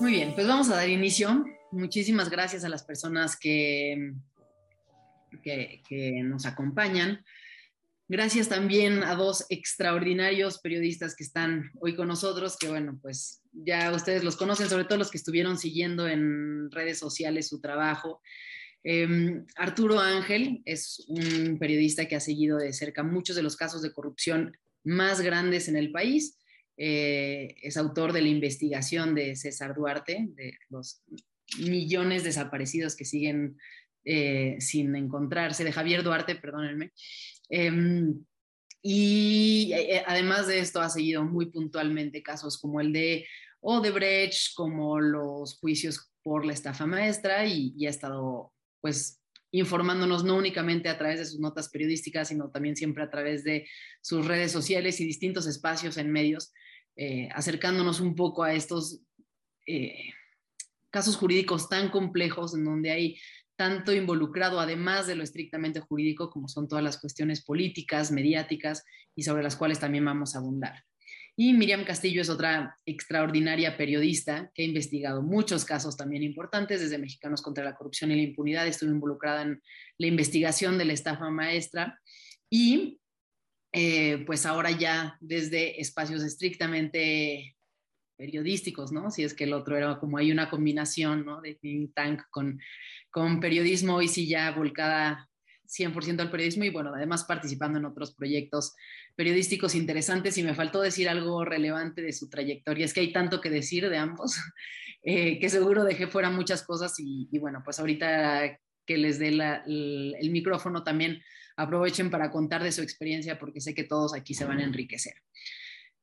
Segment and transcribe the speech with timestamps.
[0.00, 1.44] Muy bien, pues vamos a dar inicio.
[1.72, 4.14] Muchísimas gracias a las personas que,
[5.42, 7.22] que, nos acompañan.
[8.08, 13.92] Gracias también a dos extraordinarios periodistas que están hoy con nosotros, que bueno, pues ya
[13.92, 18.22] ustedes los conocen, sobre todo los que estuvieron siguiendo en redes sociales su trabajo.
[18.82, 23.82] Eh, Arturo Ángel es un periodista que ha seguido de cerca muchos de los casos
[23.82, 26.39] de corrupción más grandes en el país.
[26.82, 31.02] Eh, es autor de la investigación de César Duarte, de los
[31.58, 33.58] millones desaparecidos que siguen
[34.02, 36.92] eh, sin encontrarse, de Javier Duarte, perdónenme.
[37.50, 38.24] Em,
[38.80, 43.26] y eh, además de esto ha seguido muy puntualmente casos como el de
[43.60, 50.38] Odebrecht, como los juicios por la estafa maestra y, y ha estado pues informándonos no
[50.38, 53.68] únicamente a través de sus notas periodísticas, sino también siempre a través de
[54.00, 56.54] sus redes sociales y distintos espacios en medios,
[56.96, 59.00] eh, acercándonos un poco a estos
[59.66, 60.12] eh,
[60.90, 63.18] casos jurídicos tan complejos en donde hay
[63.56, 69.22] tanto involucrado, además de lo estrictamente jurídico, como son todas las cuestiones políticas, mediáticas y
[69.22, 70.82] sobre las cuales también vamos a abundar.
[71.36, 76.98] Y Miriam Castillo es otra extraordinaria periodista que ha investigado muchos casos también importantes, desde
[76.98, 79.62] Mexicanos contra la Corrupción y la Impunidad, estuvo involucrada en
[79.96, 81.98] la investigación de la estafa maestra
[82.50, 82.99] y
[83.72, 87.56] eh, pues ahora ya desde espacios estrictamente
[88.16, 89.10] periodísticos, ¿no?
[89.10, 91.40] Si es que el otro era como hay una combinación, ¿no?
[91.40, 92.60] De think tank con,
[93.10, 95.30] con periodismo y sí ya volcada
[95.70, 98.74] 100% al periodismo y bueno, además participando en otros proyectos
[99.14, 102.84] periodísticos interesantes y me faltó decir algo relevante de su trayectoria.
[102.84, 104.36] Es que hay tanto que decir de ambos,
[105.02, 109.28] eh, que seguro dejé fuera muchas cosas y, y bueno, pues ahorita que les dé
[109.28, 111.22] el micrófono también
[111.60, 115.14] aprovechen para contar de su experiencia porque sé que todos aquí se van a enriquecer.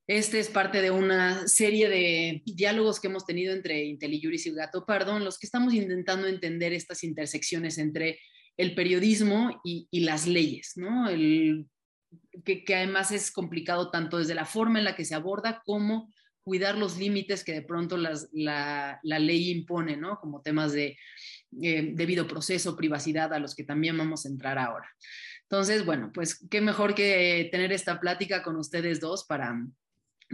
[0.07, 4.85] Este es parte de una serie de diálogos que hemos tenido entre IntelliJuris y Gato
[4.85, 8.19] Pardo, en los que estamos intentando entender estas intersecciones entre
[8.55, 11.07] el periodismo y, las leyes, ¿no?
[12.45, 16.77] Que, además es complicado tanto desde la forma en la que se aborda como cuidar
[16.77, 20.17] los límites que de pronto las, la, la, ley impone, ¿no?
[20.21, 20.97] Como temas de
[21.61, 24.89] eh, debido proceso, privacidad, a los que también vamos a entrar ahora.
[25.49, 29.65] Entonces, bueno, pues qué mejor que tener esta plática con ustedes dos para,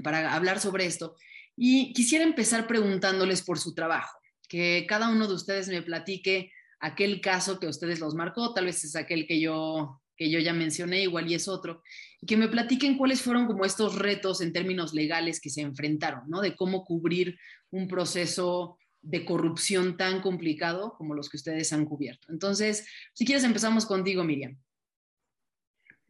[0.04, 1.16] para hablar sobre esto.
[1.56, 4.18] Y quisiera empezar preguntándoles por su trabajo,
[4.50, 8.84] que cada uno de ustedes me platique aquel caso que ustedes los marcó, tal vez
[8.84, 11.84] es aquel que yo, que yo ya mencioné, igual y es otro,
[12.20, 16.28] y que me platiquen cuáles fueron como estos retos en términos legales que se enfrentaron,
[16.28, 16.42] ¿no?
[16.42, 17.38] De cómo cubrir
[17.70, 22.32] un proceso de corrupción tan complicado como los que ustedes han cubierto.
[22.32, 24.58] Entonces, si quieres empezamos contigo, Miriam.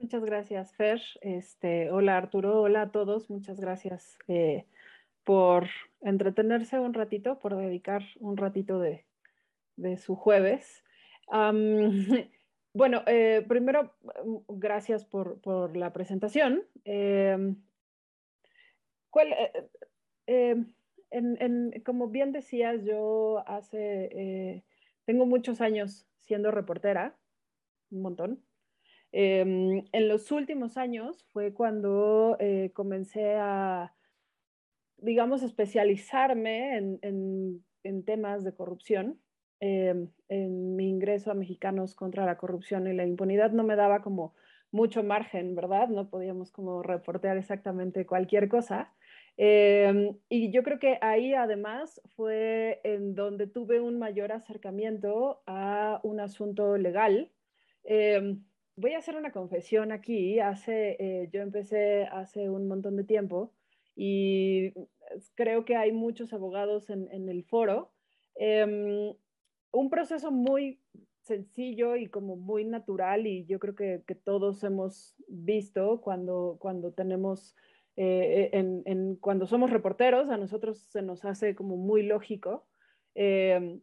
[0.04, 1.02] Muchas gracias, Fer.
[1.22, 2.62] Este, hola, Arturo.
[2.62, 3.30] Hola a todos.
[3.30, 4.66] Muchas gracias eh,
[5.24, 5.70] por
[6.02, 9.06] entretenerse un ratito, por dedicar un ratito de,
[9.98, 10.84] su jueves.
[12.76, 13.94] Bueno, eh, primero,
[14.48, 16.64] gracias por, la presentación.
[19.12, 19.28] ¿cuál,
[20.26, 20.56] eh,
[21.12, 24.66] en, como bien decías, yo hace,
[25.06, 27.16] tengo muchos años siendo reportera,
[27.92, 28.44] un montón.
[29.14, 32.38] En los últimos años fue cuando
[32.74, 33.94] comencé a,
[34.98, 39.20] digamos, especializarme en, en, en temas de corrupción
[39.66, 44.02] eh, en mi ingreso a Mexicanos contra la corrupción y la impunidad no me daba
[44.02, 44.36] como
[44.72, 45.88] mucho margen, ¿verdad?
[45.88, 48.94] No podíamos como reportear exactamente cualquier cosa.
[49.38, 56.02] Eh, y yo creo que ahí además fue en donde tuve un mayor acercamiento a
[56.04, 57.32] un asunto legal.
[57.86, 58.36] Eh,
[58.76, 60.40] voy a hacer una confesión aquí.
[60.40, 63.54] Hace, eh, yo empecé hace un montón de tiempo
[63.96, 64.74] y
[65.36, 67.94] creo que hay muchos abogados en, en el foro.
[68.36, 69.16] Eh,
[69.72, 70.82] un proceso muy
[71.24, 76.92] sencillo y como muy natural y yo creo que, que todos hemos visto cuando, cuando
[76.92, 77.56] tenemos,
[77.96, 82.68] eh, en, en, cuando somos reporteros, a nosotros se nos hace como muy lógico.
[83.16, 83.80] Eh,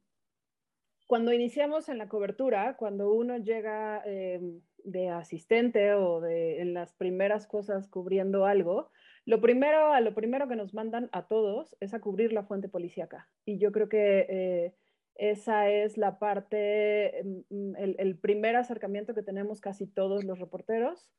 [1.06, 4.40] cuando iniciamos en la cobertura, cuando uno llega eh,
[4.84, 8.90] de asistente o de en las primeras cosas cubriendo algo,
[9.26, 13.28] lo primero, lo primero que nos mandan a todos es a cubrir la fuente policíaca.
[13.44, 14.74] Y yo creo que eh,
[15.14, 21.10] esa es la parte, mm, el, el, primer acercamiento que tenemos casi todos los reporteros.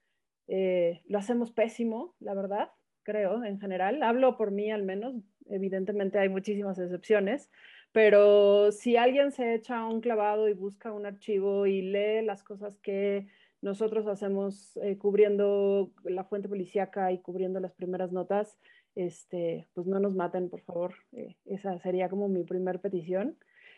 [0.48, 2.72] Eh, lo hacemos pésimo, la verdad,
[3.04, 4.02] creo, en general.
[4.04, 5.16] Hablo por mí al menos,
[5.46, 7.50] evidentemente hay muchísimas excepciones,
[7.92, 12.78] pero si alguien se echa un clavado y busca un archivo y lee las cosas
[12.80, 13.28] que
[13.62, 18.58] nosotros hacemos eh, cubriendo la fuente policíaca y cubriendo las primeras notas,
[18.96, 20.96] este, pues no nos maten, por favor.
[21.14, 23.38] Eh, esa sería como mi primer petición.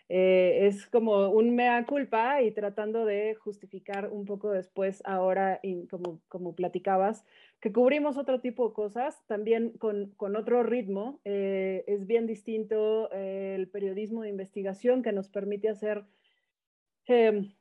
[0.09, 6.19] Eh, es como un mea culpa y tratando de justificar un poco después, ahora, como,
[6.27, 7.25] como platicabas,
[7.62, 11.19] que cubrimos otro tipo de cosas, también con, con otro ritmo.
[11.24, 16.03] Eh, es bien distinto el periodismo de investigación que nos permite hacer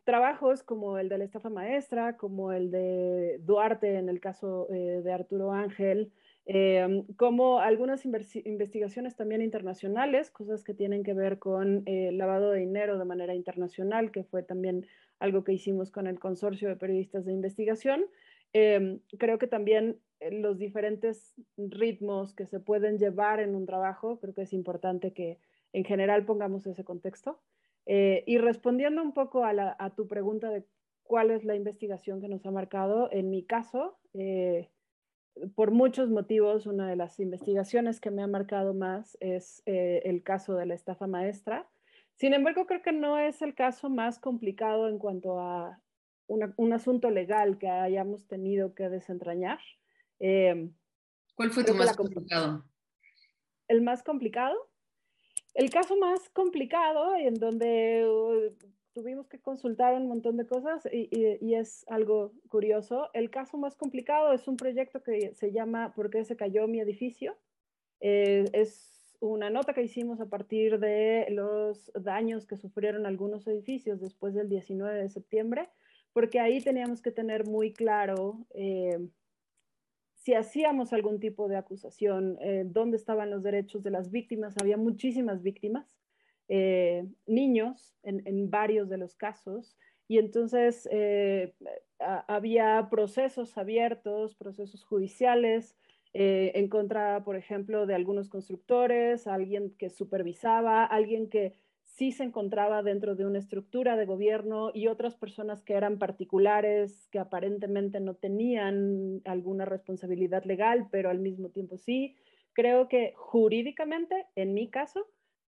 [0.05, 5.13] trabajos como el de la estafa maestra, como el de Duarte en el caso de
[5.13, 6.13] Arturo Ángel,
[6.45, 12.61] eh, como algunas investigaciones también internacionales, cosas que tienen que ver con eh, lavado de
[12.61, 14.87] dinero de manera internacional, que fue también
[15.21, 18.07] algo que hicimos con el Consorcio de Periodistas de Investigación.
[18.55, 24.35] Eh, creo que también los diferentes ritmos que se pueden llevar en un trabajo, creo
[24.35, 25.39] que es importante que
[25.73, 27.41] en general pongamos ese contexto.
[27.87, 30.65] Y respondiendo un poco a, a, tu pregunta de
[31.03, 33.99] cuál es la investigación que nos ha marcado, en mi caso,
[35.55, 40.23] por muchos motivos, una de las investigaciones que me ha marcado más es eh, el
[40.23, 41.69] caso de la estafa maestra.
[42.17, 45.81] Sin embargo, creo que no es el caso más complicado en cuanto a
[46.27, 49.59] un asunto legal que hayamos tenido que desentrañar.
[50.19, 52.65] ¿Cuál fue tu más complicado?
[53.69, 54.57] El más complicado.
[55.55, 58.53] El caso más complicado en donde
[58.93, 63.09] tuvimos que consultar un montón de cosas y, es algo curioso.
[63.13, 66.81] El caso más complicado es un proyecto que se llama ¿Por qué se cayó mi
[66.81, 67.37] edificio?
[68.01, 74.01] Eh, es una nota que hicimos a partir de los daños que sufrieron algunos edificios
[74.01, 75.69] después del 19 de septiembre,
[76.13, 78.99] porque ahí teníamos que tener muy claro eh,
[80.23, 84.55] si hacíamos algún tipo de acusación, eh, dónde estaban los derechos de las víctimas.
[84.61, 85.97] Había muchísimas víctimas
[86.49, 89.77] eh, niños en, varios de los casos.
[90.07, 91.55] Y entonces eh,
[91.99, 95.77] había procesos abiertos, procesos judiciales
[96.15, 101.55] eh, en contra, por ejemplo, de algunos constructores, alguien que supervisaba, alguien que
[101.93, 107.07] sí se encontraba dentro de una estructura de gobierno y otras personas que eran particulares,
[107.11, 112.17] que aparentemente no tenían alguna responsabilidad legal, pero al mismo tiempo sí.
[112.55, 115.07] Creo que jurídicamente, en mi caso,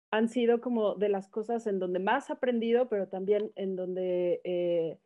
[0.09, 4.41] han sido como de las cosas en donde más he aprendido, pero también en donde
[4.43, 4.97] eh,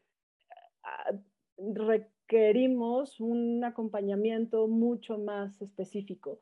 [1.57, 6.39] requerimos un acompañamiento mucho más específico.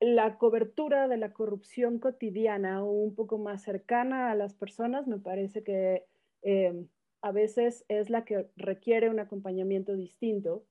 [0.00, 5.18] La cobertura de la corrupción cotidiana o un poco más cercana a las personas me
[5.18, 6.06] parece que
[6.42, 6.86] eh,
[7.20, 10.64] a veces es la que requiere un acompañamiento distinto,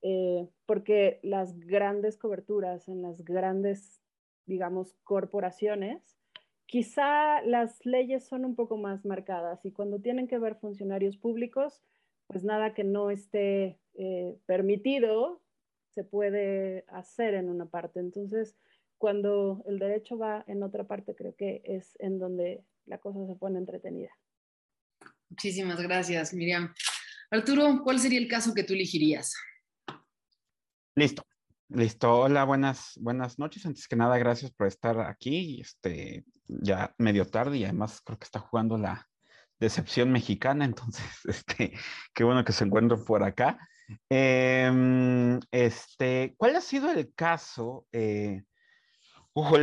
[0.00, 4.00] eh, porque las grandes coberturas en las grandes,
[4.46, 6.16] digamos, corporaciones,
[6.64, 11.82] quizá las leyes son un poco más marcadas y cuando tienen que ver funcionarios públicos,
[12.26, 15.42] pues nada que no esté eh, permitido
[15.94, 18.00] se puede hacer en una parte.
[18.00, 18.56] Entonces,
[18.98, 23.36] cuando el derecho va en otra parte, creo que es en donde la cosa se
[23.36, 24.10] pone entretenida.
[25.28, 26.72] Muchísimas gracias, Miriam.
[27.30, 29.34] Arturo, ¿cuál sería el caso que tú elegirías?
[30.94, 31.22] Listo.
[31.68, 33.64] Listo, hola, buenas, buenas noches.
[33.64, 35.62] Antes que nada, gracias por estar aquí.
[35.62, 39.08] Este, ya medio tarde y además creo que está jugando la
[39.58, 41.72] decepción mexicana, entonces, este,
[42.12, 43.58] qué bueno que se encuentre por acá.
[44.08, 47.86] Em, este, ¿cuál ha sido el caso?
[47.92, 48.42] Eh,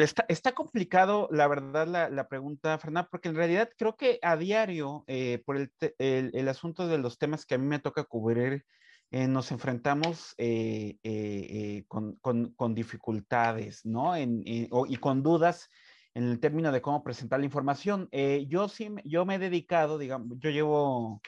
[0.02, 4.36] está, está, complicado, la verdad, la, la, pregunta, Fernanda, porque en realidad creo que a
[4.36, 8.66] diario, eh, por el, el, asunto de los temas que a mí me toca cubrir,
[9.12, 14.16] eh, nos enfrentamos eh, con, con, con, dificultades, ¿no?
[14.16, 15.70] En, y con dudas
[16.16, 18.10] en el término de cómo presentar la información.
[18.48, 21.22] yo sí, yo me he dedicado, digamos, yo llevo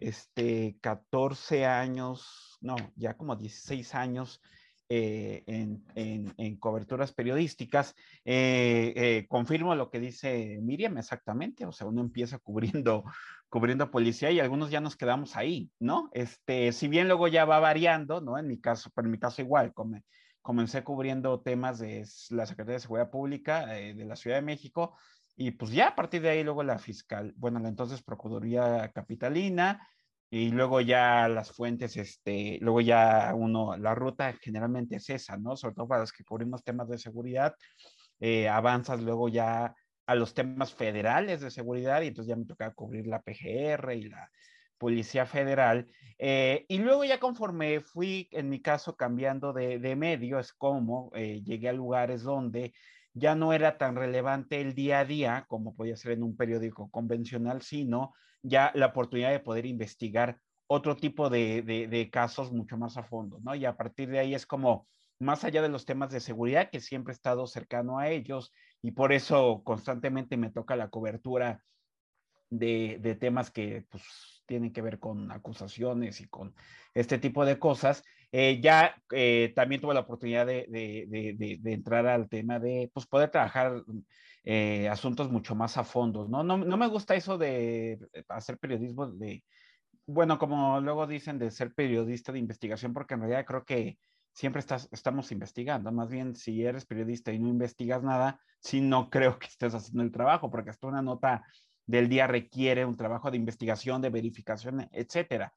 [0.00, 4.40] este, 14 años, no, ya como 16 años
[4.90, 7.94] en, en, en, coberturas periodísticas.
[9.28, 13.04] confirmo lo que dice Miriam exactamente, o sea, uno empieza cubriendo
[13.48, 16.10] cubriendo policía y algunos ya nos quedamos ahí, ¿no?
[16.12, 18.38] Este, si bien luego ya va variando, ¿no?
[18.38, 19.72] En mi caso, pero en mi caso igual,
[20.42, 24.96] comencé cubriendo temas de la Secretaría de Seguridad Pública eh, de la Ciudad de México
[25.40, 29.88] y pues ya a partir de ahí luego la fiscal, bueno, la entonces Procuraduría Capitalina
[30.28, 35.56] y luego ya las fuentes, este, luego ya uno, la ruta generalmente es esa, ¿no?
[35.56, 37.54] Sobre todo para los que cubrimos temas de seguridad,
[38.18, 39.76] eh, avanzas luego ya
[40.06, 44.08] a los temas federales de seguridad y entonces ya me tocaba cubrir la PGR y
[44.08, 44.28] la
[44.76, 45.86] Policía Federal.
[46.18, 51.12] Eh, y luego ya conforme fui, en mi caso, cambiando de, de medio, es como
[51.14, 52.72] eh, llegué a lugares donde
[53.18, 56.90] ya no era tan relevante el día a día como podía ser en un periódico
[56.90, 62.96] convencional, sino ya la oportunidad de poder investigar otro tipo de, de, casos mucho más
[62.96, 63.54] a fondo, ¿no?
[63.54, 64.86] Y a partir de ahí es como
[65.18, 68.92] más allá de los temas de seguridad, que siempre he estado cercano a ellos y
[68.92, 71.64] por eso constantemente me toca la cobertura
[72.50, 76.54] de, de temas que pues, tienen que ver con acusaciones y con
[76.94, 78.04] este tipo de cosas.
[78.30, 83.06] Eh, ya eh, también tuve la oportunidad de, de, de, entrar al tema de pues,
[83.06, 83.82] poder trabajar
[84.44, 86.28] eh, asuntos mucho más a fondo.
[86.28, 86.42] ¿no?
[86.42, 89.44] No, no me gusta eso de hacer periodismo de,
[90.06, 93.98] bueno, como luego dicen, de ser periodista de investigación, porque en realidad creo que
[94.32, 95.90] siempre estás, estamos investigando.
[95.90, 100.02] Más bien, si eres periodista y no investigas nada, sí no creo que estés haciendo
[100.02, 101.44] el trabajo, porque hasta una nota
[101.86, 105.54] del día requiere un trabajo de investigación, de verificación, etcétera.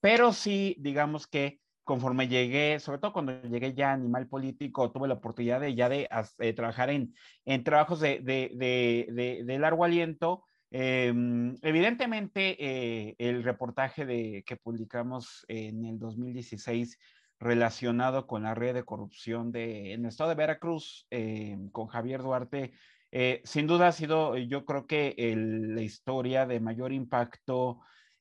[0.00, 5.08] pero sí, digamos que conforme llegué, sobre todo cuando llegué ya a Animal Político, tuve
[5.08, 6.06] la oportunidad de ya de,
[6.38, 7.14] eh, trabajar en,
[7.46, 10.44] en trabajos de, de, de, largo aliento.
[10.70, 16.98] Em, evidentemente, eh, el reportaje de, que publicamos en el 2016
[17.40, 22.20] relacionado con la red de corrupción de, en el estado de Veracruz, em, con Javier
[22.20, 22.72] Duarte,
[23.12, 27.80] eh, sin duda ha sido, yo creo que la historia de mayor impacto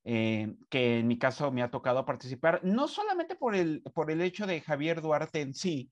[0.09, 4.21] eh, que en mi caso me ha tocado participar, no solamente por el, por el
[4.21, 5.91] hecho de Javier Duarte en sí,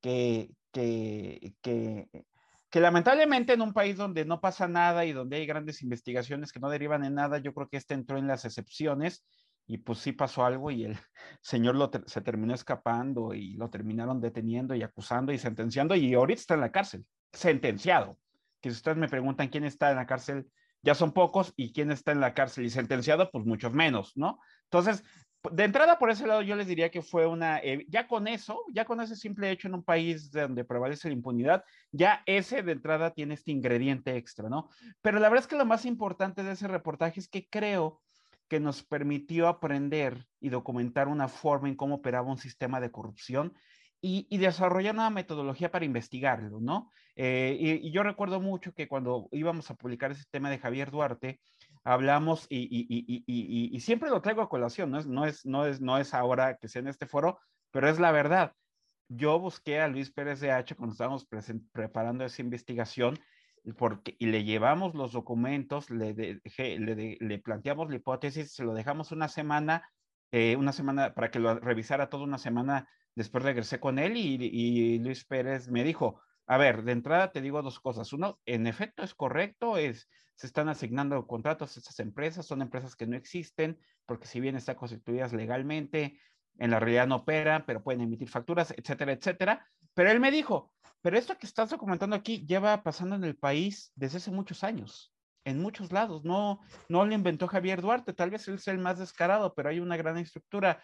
[0.00, 5.82] que, que, que, lamentablemente en un país donde no pasa nada y donde hay grandes
[5.82, 9.26] investigaciones que no derivan en nada, yo creo que este entró en las excepciones
[9.66, 10.96] y pues sí pasó algo y el
[11.40, 16.40] señor lo se terminó escapando y lo terminaron deteniendo y acusando y sentenciando y ahorita
[16.40, 18.16] está en la cárcel, sentenciado.
[18.60, 20.46] Que si ustedes me preguntan quién está en la cárcel,
[20.86, 24.38] ya son pocos y quién está en la cárcel y sentenciado, pues muchos menos, ¿no?
[24.70, 25.02] Entonces,
[25.50, 28.62] de entrada por ese lado yo les diría que fue una, eh, ya con eso,
[28.72, 32.70] ya con ese simple hecho en un país donde prevalece la impunidad, ya ese de
[32.70, 34.68] entrada tiene este ingrediente extra, ¿no?
[35.02, 38.00] Pero la verdad es que lo más importante de ese reportaje es que creo
[38.48, 43.54] que nos permitió aprender y documentar una forma en cómo operaba un sistema de corrupción
[44.06, 46.90] y, desarrollar una metodología para investigarlo, ¿no?
[47.16, 51.40] Eh, y, yo recuerdo mucho que cuando íbamos a publicar ese tema de Javier Duarte,
[51.82, 52.68] hablamos y,
[53.26, 56.56] y siempre lo traigo a colación, ¿no es, no, es, no, es, no es ahora
[56.56, 57.38] que sea en este foro,
[57.70, 58.52] pero es la verdad.
[59.08, 61.26] Yo busqué a Luis Pérez de H cuando estábamos
[61.72, 63.18] preparando esa investigación
[63.74, 69.10] porque, y le llevamos los documentos, le, le, le, planteamos la hipótesis, se lo dejamos
[69.12, 69.88] una semana,
[70.30, 74.98] eh, una semana para que lo revisara toda una semana Después regresé con él y,
[74.98, 78.12] Luis Pérez me dijo, a ver, de entrada te digo dos cosas.
[78.12, 82.94] Uno, en efecto es correcto, es, se están asignando contratos a estas empresas, son empresas
[82.94, 86.20] que no existen, porque si bien están constituidas legalmente,
[86.58, 89.66] en la realidad no operan, pero pueden emitir facturas, etcétera, etcétera.
[89.94, 93.92] Pero él me dijo, pero esto que estás documentando aquí lleva pasando en el país
[93.94, 96.22] desde hace muchos años, en muchos lados.
[96.22, 99.80] No, no lo inventó Javier Duarte, tal vez él sea el más descarado, pero hay
[99.80, 100.82] una gran estructura.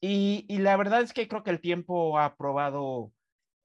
[0.00, 3.12] Y, la verdad es que creo que el tiempo ha probado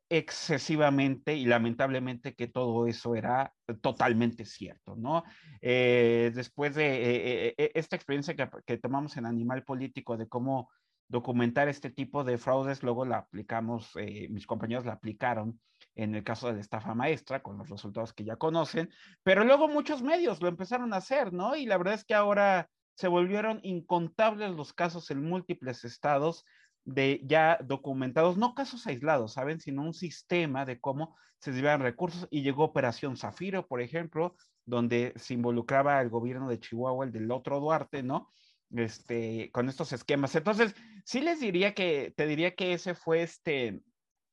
[0.10, 5.24] excesivamente y lamentablemente que todo eso era totalmente cierto, ¿no?
[5.62, 10.70] Eh, después de eh, eh, esta experiencia que, tomamos en Animal Político de cómo
[11.08, 13.94] documentar este tipo de fraudes, luego la aplicamos,
[14.30, 15.60] mis compañeros la aplicaron
[15.96, 18.90] en el caso de la estafa maestra, con los resultados que ya conocen,
[19.24, 21.56] pero luego muchos medios lo empezaron a hacer, ¿no?
[21.56, 26.46] Y la verdad es que ahora se volvieron incontables los casos en múltiples estados
[26.86, 29.60] de ya documentados, no casos aislados, ¿saben?
[29.60, 34.36] Sino un sistema de cómo se desviaban recursos y llegó Operación Zafiro, por ejemplo,
[34.66, 38.32] donde se involucraba el gobierno de Chihuahua, el del otro Duarte, ¿no?
[38.72, 40.36] Este, con estos esquemas.
[40.36, 43.82] Entonces, sí les diría que, te diría que ese fue este,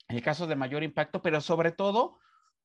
[0.08, 2.18] el caso de mayor impacto, pero sobre todo,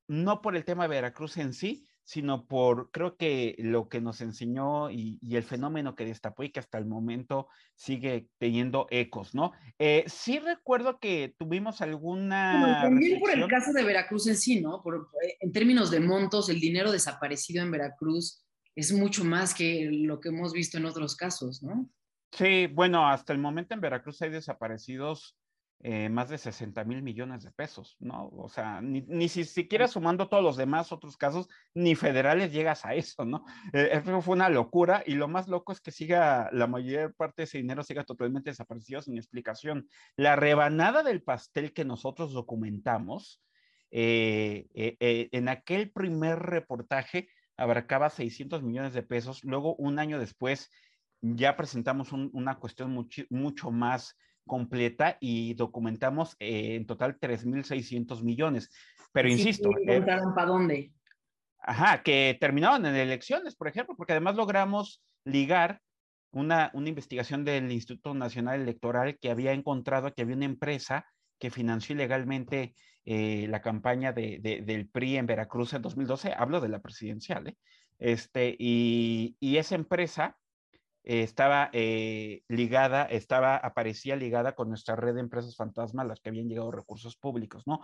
[0.06, 4.22] no por el tema de Veracruz en sí, sino por, creo que lo que nos
[4.22, 9.52] enseñó y, el fenómeno que destapó y que hasta el momento sigue teniendo ecos, ¿no?
[9.78, 12.80] Eh, sí recuerdo que tuvimos alguna...
[12.80, 14.82] también por el caso de Veracruz en sí, ¿no?
[14.82, 18.42] Por, eh, en términos de montos, el dinero desaparecido en Veracruz
[18.74, 21.90] es mucho más que lo que hemos visto en otros casos, ¿no?
[22.32, 25.36] Sí, bueno, hasta el momento en Veracruz hay desaparecidos
[25.80, 28.28] eh, más de 60 mil millones de pesos, ¿no?
[28.30, 32.84] O sea, ni, ni si siquiera sumando todos los demás otros casos, ni federales llegas
[32.84, 33.44] a eso, ¿no?
[33.72, 37.42] Eh, eso fue una locura y lo más loco es que siga, la mayor parte
[37.42, 39.88] de ese dinero siga totalmente desaparecido sin explicación.
[40.16, 43.40] La rebanada del pastel que nosotros documentamos,
[43.92, 50.70] eh, en aquel primer reportaje abarcaba 600 millones de pesos, luego un año después
[51.20, 54.16] ya presentamos una cuestión mucho más
[54.48, 58.70] completa y documentamos eh, en total 3.600 millones.
[59.12, 59.70] Pero insisto.
[59.86, 60.92] Eh, ¿Para dónde?
[61.60, 65.80] Ajá, que terminaron en elecciones, por ejemplo, porque además logramos ligar
[66.32, 71.06] una, una investigación del Instituto Nacional Electoral que había encontrado que había una empresa
[71.38, 72.74] que financió ilegalmente
[73.04, 77.56] eh, la campaña de, del PRI en Veracruz en 2012, hablo de la presidencial, ¿eh?
[77.98, 80.36] este, y, y esa empresa
[81.02, 86.28] estaba eh, ligada, estaba, aparecía ligada con nuestra red de empresas fantasma a las que
[86.28, 87.80] habían llegado recursos públicos, ¿no?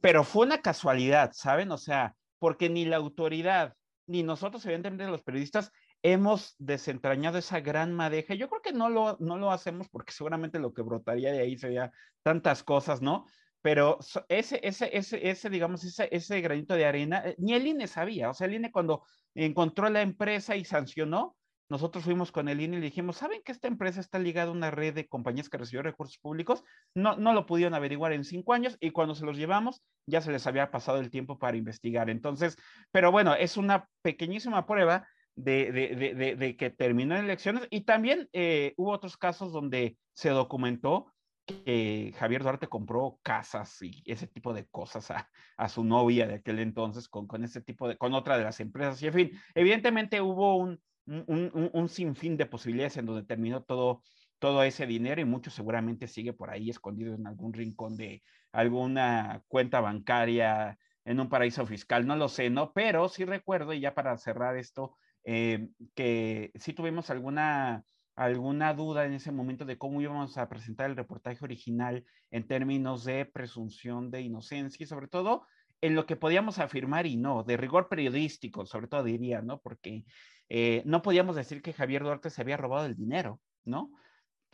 [0.00, 1.70] Pero fue una casualidad, ¿saben?
[1.72, 3.74] O sea, porque ni la autoridad,
[4.06, 5.70] ni nosotros, evidentemente los periodistas,
[6.02, 8.34] hemos desentrañado esa gran madeja.
[8.34, 11.58] Yo creo que no lo, no lo hacemos porque seguramente lo que brotaría de ahí
[11.58, 11.92] sería
[12.22, 13.26] tantas cosas, ¿no?
[13.62, 18.30] Pero ese, ese, ese, ese digamos, ese, ese granito de arena, eh, ni el sabía.
[18.30, 19.04] O sea, el cuando
[19.34, 21.36] encontró la empresa y sancionó,
[21.70, 24.52] nosotros fuimos con el INE y le dijimos, ¿saben que esta empresa está ligada a
[24.52, 26.64] una red de compañías que recibió recursos públicos?
[26.94, 30.32] No, no lo pudieron averiguar en cinco años y cuando se los llevamos ya se
[30.32, 32.10] les había pasado el tiempo para investigar.
[32.10, 32.56] Entonces,
[32.90, 38.28] pero bueno, es una pequeñísima prueba de, de, de, que terminó en elecciones y también
[38.32, 41.12] eh, hubo otros casos donde se documentó
[41.46, 46.34] que Javier Duarte compró casas y ese tipo de cosas a, a su novia de
[46.34, 49.00] aquel entonces con, con ese tipo de, con otra de las empresas.
[49.02, 54.02] Y en fin, evidentemente hubo un, un, sinfín de posibilidades en donde terminó todo,
[54.38, 59.42] todo ese dinero y mucho seguramente sigue por ahí escondido en algún rincón de alguna
[59.48, 62.72] cuenta bancaria en un paraíso fiscal, no lo sé, ¿no?
[62.72, 69.04] Pero sí recuerdo, y ya para cerrar esto, eh, que sí tuvimos alguna, alguna duda
[69.06, 74.10] en ese momento de cómo íbamos a presentar el reportaje original en términos de presunción
[74.10, 75.46] de inocencia y sobre todo
[75.80, 79.60] en lo que podíamos afirmar y no, de rigor periodístico, sobre todo diría, ¿no?
[79.60, 80.04] Porque
[80.48, 83.90] eh, no podíamos decir que Javier Duarte se había robado el dinero, ¿no?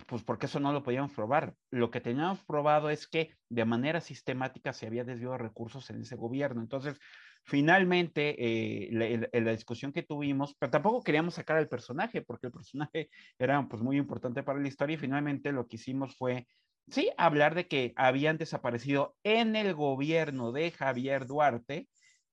[0.07, 1.55] Pues porque eso no lo podíamos probar.
[1.71, 6.17] Lo que teníamos probado es que de manera sistemática se había desviado recursos en ese
[6.17, 6.61] gobierno.
[6.61, 6.99] Entonces,
[7.45, 13.09] finalmente, eh, la, discusión que tuvimos, pero tampoco queríamos sacar al personaje, porque el personaje
[13.39, 16.47] era pues, muy importante para la historia y finalmente lo que hicimos fue,
[16.89, 21.89] sí, hablar de que habían desaparecido en el gobierno de Javier Duarte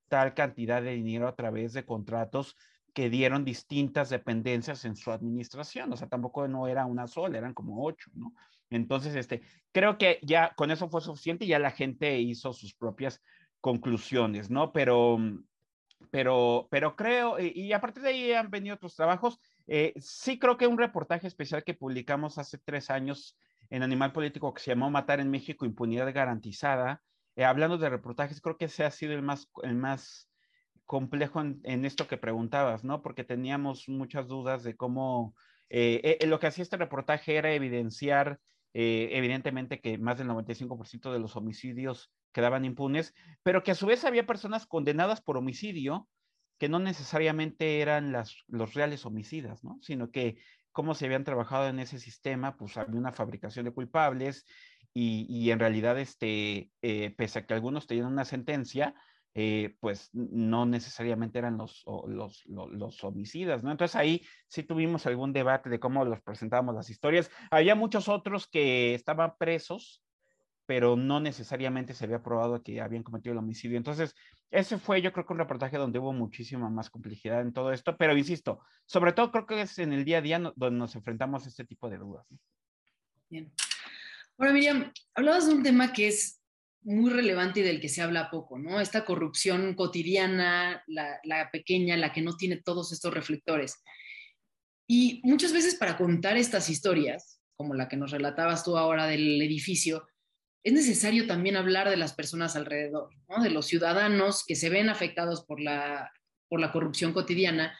[0.08, 2.56] tal cantidad de dinero a través de contratos
[2.94, 7.54] que dieron distintas dependencias en su administración, o sea, tampoco no era una sola, eran
[7.54, 8.34] como ocho, ¿no?
[8.70, 12.74] Entonces, este, creo que ya con eso fue suficiente y ya la gente hizo sus
[12.76, 13.22] propias
[13.60, 14.72] conclusiones, ¿no?
[14.72, 15.18] Pero,
[16.12, 19.40] pero, pero creo, y a partir de ahí han venido otros trabajos.
[19.68, 23.38] Eh, sí creo que un reportaje especial que publicamos hace tres años
[23.74, 27.02] en Animal Político que se llamó Matar en México, Impunidad Garantizada,
[27.36, 30.30] eh, hablando de reportajes, creo que ese ha sido el más, el más
[30.86, 33.02] complejo en, esto que preguntabas, ¿no?
[33.02, 35.34] Porque teníamos muchas dudas de cómo
[35.70, 38.40] eh, eh, lo que hacía este reportaje era evidenciar,
[38.76, 43.88] eh, evidentemente, que más del 95% de los homicidios quedaban impunes, pero que a su
[43.88, 46.08] vez había personas condenadas por homicidio
[46.60, 49.80] que no necesariamente eran las, los reales homicidas, ¿no?
[49.82, 50.38] Sino que
[50.74, 54.46] cómo se habían trabajado en ese sistema, pues había una fabricación de culpables
[54.96, 56.70] y, en realidad, este,
[57.18, 58.94] pese a que algunos tenían una sentencia,
[59.36, 63.72] eh, pues no necesariamente eran los, los, los, homicidas, ¿no?
[63.72, 67.32] Entonces ahí sí tuvimos algún debate de cómo los presentábamos las historias.
[67.50, 70.04] Había muchos otros que estaban presos,
[70.66, 73.78] pero no necesariamente se había probado que habían cometido el homicidio.
[73.78, 74.16] Entonces,
[74.50, 77.98] ese fue yo creo que un reportaje donde hubo muchísima más complejidad en todo esto,
[77.98, 81.46] pero insisto, sobre todo creo que es en el día a día donde nos enfrentamos
[81.46, 82.26] a este tipo de dudas.
[83.30, 83.52] Bien.
[84.38, 86.44] Ahora, Miriam, hablabas de un tema que es
[86.84, 88.80] muy relevante y del que se habla poco, ¿no?
[88.80, 93.82] Esta corrupción cotidiana, la, pequeña, la que no tiene todos estos reflectores.
[94.88, 99.42] Y muchas veces para contar estas historias, como la que nos relatabas tú ahora del
[99.42, 100.06] edificio,
[100.64, 103.10] es necesario también hablar de las personas alrededor,
[103.42, 106.12] de los ciudadanos que se ven afectados por la,
[106.48, 107.78] por la corrupción cotidiana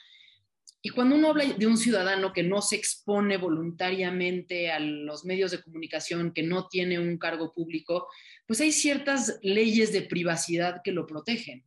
[0.86, 5.52] y cuando uno habla de un ciudadano que no se expone voluntariamente a los medios
[5.52, 8.10] de comunicación, que no tiene un cargo público,
[8.46, 11.64] pues hay ciertas leyes de privacidad que lo protegen,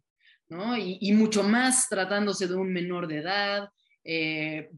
[0.48, 0.76] ¿no?
[0.76, 3.70] Y, mucho más tratándose de un menor de edad.
[4.04, 4.68] Eh,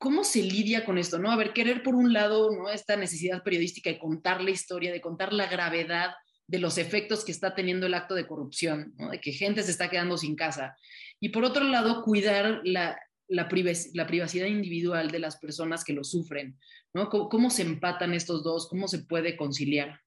[0.00, 1.30] ¿Cómo se lidia con esto, no?
[1.30, 2.70] A ver, querer por un lado, ¿no?
[2.70, 6.12] Esta necesidad periodística de contar la historia, de contar la gravedad
[6.46, 9.10] de los efectos que está teniendo el acto de corrupción, ¿no?
[9.10, 10.74] de que gente se está quedando sin casa.
[11.20, 16.58] Y por otro lado, cuidar la, la, privacidad individual de las personas que lo sufren.
[16.94, 17.10] ¿no?
[17.10, 18.70] ¿Cómo, se empatan estos dos?
[18.70, 20.00] ¿Cómo se puede conciliar?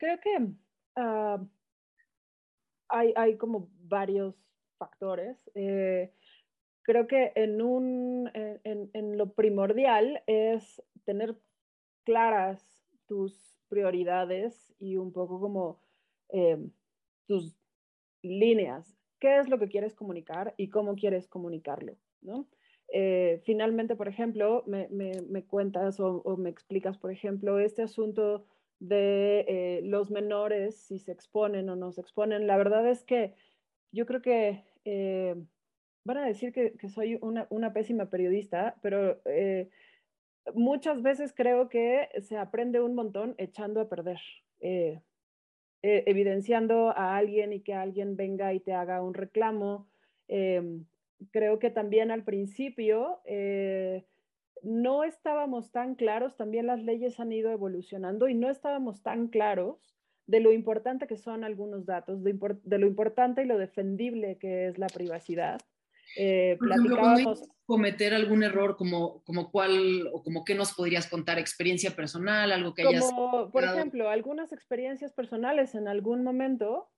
[0.00, 0.48] Creo que
[0.96, 1.40] ah,
[2.88, 4.34] hay, hay, como varios
[4.78, 5.38] factores.
[5.54, 6.12] Eh,
[6.82, 11.36] creo que en, un, en, en, lo primordial es tener
[12.04, 15.80] claras tus prioridades y un poco como
[16.30, 16.58] eh,
[17.26, 17.56] tus
[18.22, 22.48] líneas qué es lo que quieres comunicar y cómo quieres comunicarlo, ¿no?
[22.92, 28.44] Eh, finalmente, por ejemplo, me, me, cuentas o, me explicas, por ejemplo, este asunto
[28.80, 32.48] de eh, los menores, si se exponen o no se exponen.
[32.48, 33.34] La verdad es que
[33.92, 35.36] yo creo que eh,
[36.04, 39.70] van a decir que, soy una, pésima periodista, pero eh,
[40.54, 44.18] muchas veces creo que se aprende un montón echando a perder,
[45.82, 49.88] evidenciando a alguien y que alguien venga y te haga un reclamo.
[50.28, 50.86] Em,
[51.30, 53.20] creo que también al principio
[54.62, 59.96] no estábamos tan claros, también las leyes han ido evolucionando y no estábamos tan claros
[60.26, 64.78] de lo importante que son algunos datos, de, lo importante y lo defendible que es
[64.78, 65.60] la privacidad.
[66.16, 66.58] Eh,
[67.64, 72.74] cometer algún error como, como cuál o como qué nos podrías contar, experiencia personal, algo
[72.74, 73.10] que hayas...
[73.52, 76.90] por ejemplo, algunas experiencias personales en algún momento,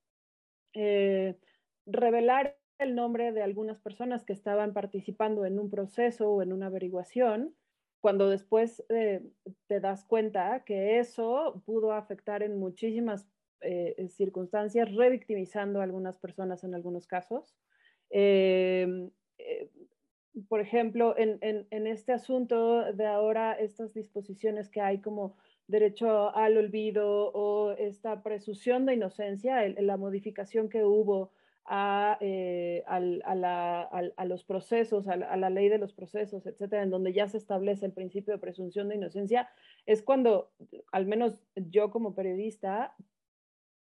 [0.73, 1.39] eh,
[1.87, 6.67] revelar el nombre de algunas personas que estaban participando en un proceso o en una
[6.67, 7.55] averiguación,
[8.01, 9.23] cuando después eh,
[9.67, 13.27] te das cuenta que eso pudo afectar en muchísimas
[13.61, 17.57] eh, circunstancias, revictimizando a algunas personas en algunos casos.
[18.17, 19.69] Em, eh,
[20.49, 27.33] por ejemplo, en, este asunto de ahora, estas disposiciones que hay como derecho al olvido
[27.33, 31.33] o esta presunción de inocencia, la modificación que hubo
[32.21, 37.39] eh, a, los procesos, a la, ley de los procesos, etcétera, en donde ya se
[37.39, 39.49] establece el principio de presunción de inocencia,
[39.87, 40.53] es cuando,
[40.93, 42.95] al menos yo como periodista,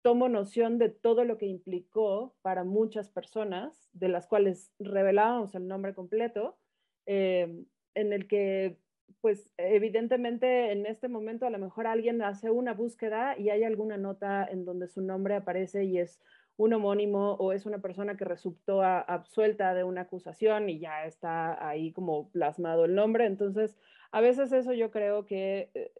[0.02, 5.66] tomo noción de todo lo que implicó para muchas personas, de las cuales revelábamos el
[5.68, 6.58] nombre completo,
[7.06, 8.78] eh, en el que,
[9.20, 13.96] pues, evidentemente en este momento a lo mejor alguien hace una búsqueda y hay alguna
[13.96, 16.20] nota en donde su nombre aparece y es
[16.56, 21.66] un homónimo o es una persona que resultó absuelta de una acusación y ya está
[21.66, 23.26] ahí como plasmado el nombre.
[23.26, 23.76] Entonces,
[24.10, 25.92] a veces eso yo creo que, eh,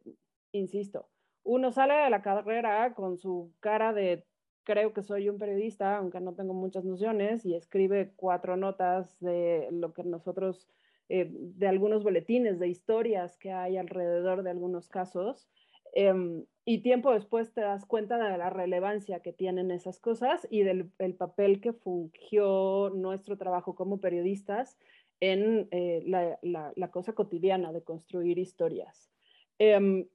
[0.52, 1.08] insisto,
[1.48, 4.24] uno sale de la carrera con su cara de
[4.64, 9.66] creo que soy un periodista, aunque no tengo muchas nociones, y escribe cuatro notas de
[9.72, 10.68] lo que nosotros,
[11.08, 15.48] eh, de algunos boletines, de historias que hay alrededor de algunos casos.
[15.94, 20.64] Em, y tiempo después te das cuenta de la relevancia que tienen esas cosas y
[20.64, 24.76] del papel que fungió nuestro trabajo como periodistas
[25.20, 29.10] en eh, la, cosa cotidiana de construir historias.
[29.58, 30.06] Em,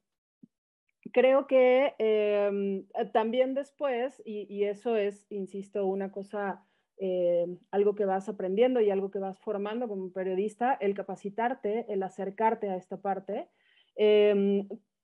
[1.14, 6.66] creo que em, también después, y, eso es, insisto, una cosa,
[6.98, 12.04] em, algo que vas aprendiendo y algo que vas formando como periodista, el capacitarte, el
[12.04, 13.48] acercarte a esta parte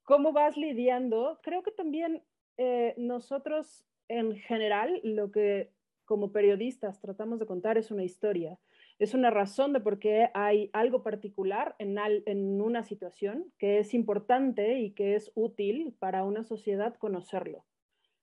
[0.10, 1.40] ¿Cómo vas lidiando?
[1.44, 2.24] Creo que también
[2.58, 5.72] eh, nosotros en general lo que
[6.04, 8.58] como periodistas tratamos de contar es una historia,
[9.00, 13.94] es una razón de por qué hay algo particular en, en una situación que es
[13.94, 17.66] importante y que es útil para una sociedad conocerlo.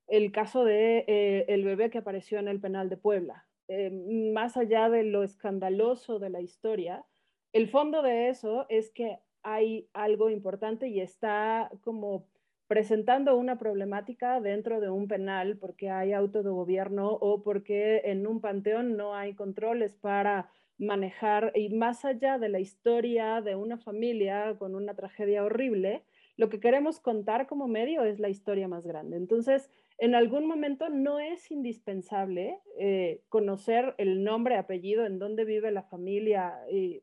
[0.07, 4.57] El caso de eh, el bebé que apareció en el penal de Puebla, eh, más
[4.59, 7.05] allá de lo escandaloso de la historia,
[7.53, 12.27] el fondo de eso es que hay algo importante y está como
[12.67, 18.27] presentando una problemática dentro de un penal porque hay auto de gobierno o porque en
[18.27, 23.79] un panteón no hay controles para manejar y más allá de la historia de una
[23.79, 26.03] familia con una tragedia horrible,
[26.37, 29.17] lo que queremos contar como medio es la historia más grande.
[29.17, 35.71] Entonces, en algún momento no es indispensable eh, conocer el nombre, apellido, en dónde vive
[35.71, 37.03] la familia y,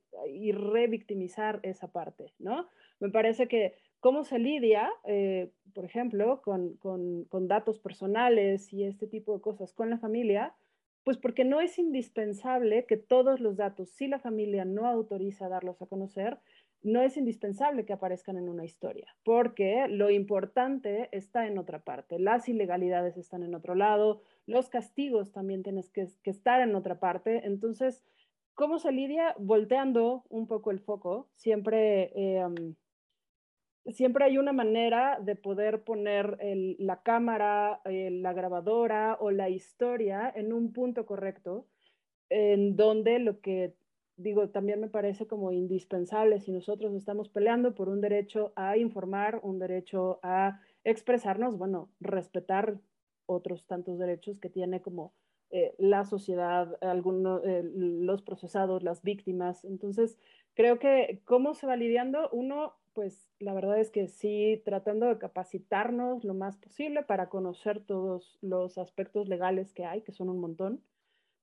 [0.51, 2.67] revictimizar esa parte, ¿no?
[2.99, 9.07] Me parece que cómo se lidia, eh, por ejemplo, con, con, datos personales y este
[9.07, 10.53] tipo de cosas con la familia,
[11.03, 15.81] pues porque no es indispensable que todos los datos, si la familia no autoriza darlos
[15.81, 16.39] a conocer,
[16.83, 22.19] no es indispensable que aparezcan en una historia, porque lo importante está en otra parte.
[22.19, 27.45] Las ilegalidades están en otro lado, los castigos también tienes que, estar en otra parte.
[27.45, 28.03] Entonces,
[28.53, 29.33] ¿cómo se lidia?
[29.39, 31.29] Volteando un poco el foco.
[31.35, 32.75] Siempre, em,
[33.91, 36.37] siempre hay una manera de poder poner
[36.79, 41.67] la cámara, eh, la grabadora o la historia en un punto correcto,
[42.29, 43.75] en donde lo que
[44.15, 49.39] digo, también me parece como indispensable si nosotros estamos peleando por un derecho a informar,
[49.43, 52.79] un derecho a expresarnos, bueno, respetar
[53.25, 55.13] otros tantos derechos que tiene como
[55.49, 59.65] eh, la sociedad, algunos, eh, los procesados, las víctimas.
[59.65, 60.17] Entonces,
[60.55, 65.17] creo que cómo se va lidiando, uno, pues la verdad es que sí, tratando de
[65.17, 70.39] capacitarnos lo más posible para conocer todos los aspectos legales que hay, que son un
[70.39, 70.83] montón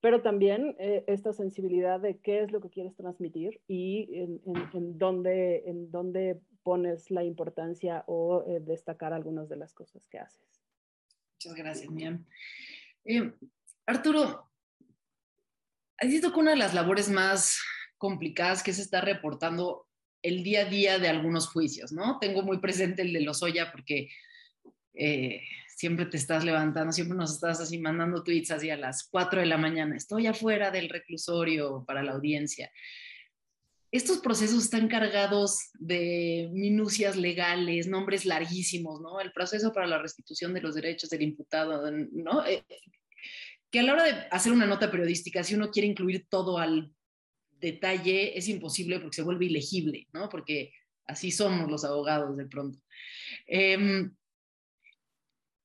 [0.00, 5.62] pero también eh, esta sensibilidad de qué es lo que quieres transmitir y en, dónde,
[5.66, 10.46] en dónde pones la importancia o eh, destacar algunas de las cosas que haces.
[11.34, 12.26] Muchas gracias, Mian.
[13.04, 13.32] Eh,
[13.86, 14.50] Arturo,
[15.98, 17.60] has visto que una de las labores más
[17.98, 19.86] complicadas que se está reportando
[20.22, 22.18] el día a día de algunos juicios, ¿no?
[22.20, 24.08] Tengo muy presente el de Lozoya porque
[24.94, 29.40] eh, siempre te estás levantando, siempre nos estás así mandando tweets así a las 4
[29.40, 32.70] de la mañana, estoy afuera del reclusorio para la audiencia.
[33.92, 39.20] Estos procesos están cargados de minucias legales, nombres larguísimos, ¿no?
[39.20, 42.46] El proceso para la restitución de los derechos del imputado, ¿no?
[42.46, 42.64] Eh,
[43.70, 46.92] que a la hora de hacer una nota periodística, si uno quiere incluir todo al
[47.60, 50.28] detalle, es imposible porque se vuelve ilegible, ¿no?
[50.28, 50.72] Porque
[51.06, 52.78] así somos los abogados de pronto.
[53.46, 54.14] Em,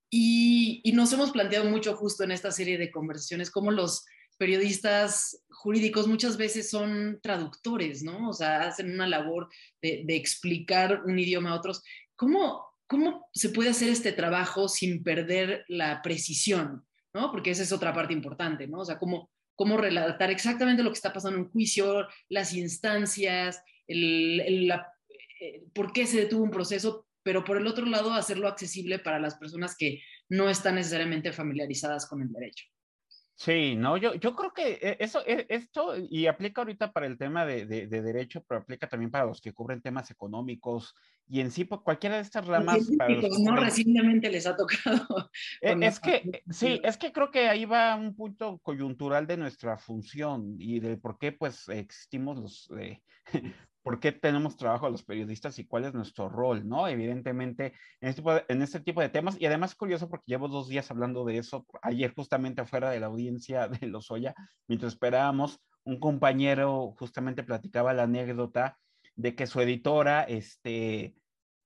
[0.10, 4.06] y, nos hemos planteado mucho justo en esta serie de conversaciones cómo los
[4.38, 8.30] periodistas jurídicos muchas veces son traductores, ¿no?
[8.30, 9.50] O sea, hacen una labor
[9.82, 11.84] de, de explicar un idioma a otros.
[12.16, 16.86] ¿Cómo, ¿Cómo se puede hacer este trabajo sin perder la precisión?
[17.16, 17.32] ¿no?
[17.32, 18.80] Porque esa es otra parte importante, ¿no?
[18.80, 23.62] O sea, cómo, cómo relatar exactamente lo que está pasando en un juicio, las instancias,
[23.88, 24.94] el, la,
[25.40, 29.20] eh, por qué se detuvo un proceso, pero por el otro lado hacerlo accesible para
[29.20, 32.66] las personas que no están necesariamente familiarizadas con el derecho.
[33.38, 37.18] Sí, no, yo, yo creo que eh, eso, eh, esto, y aplica ahorita para el
[37.18, 40.96] tema de, de, de, derecho, pero aplica también para los que cubren temas económicos
[41.28, 42.90] y en sí, por cualquiera de estas ramas.
[42.98, 45.32] Para los no, recientemente les ha tocado.
[45.62, 50.56] Es que, sí, es que creo que ahí va un punto coyuntural de nuestra función
[50.58, 53.02] y de por qué, pues, existimos los, eh,
[53.86, 56.88] por qué tenemos trabajo los periodistas y cuál es nuestro rol, ¿no?
[56.88, 61.24] Evidentemente, en este, tipo de, este temas, y además curioso porque llevo dos días hablando
[61.24, 64.34] de eso, ayer justamente afuera de la audiencia de Lozoya,
[64.68, 68.80] mientras esperábamos, un compañero justamente platicaba la anécdota
[69.16, 71.14] de que su editora, este,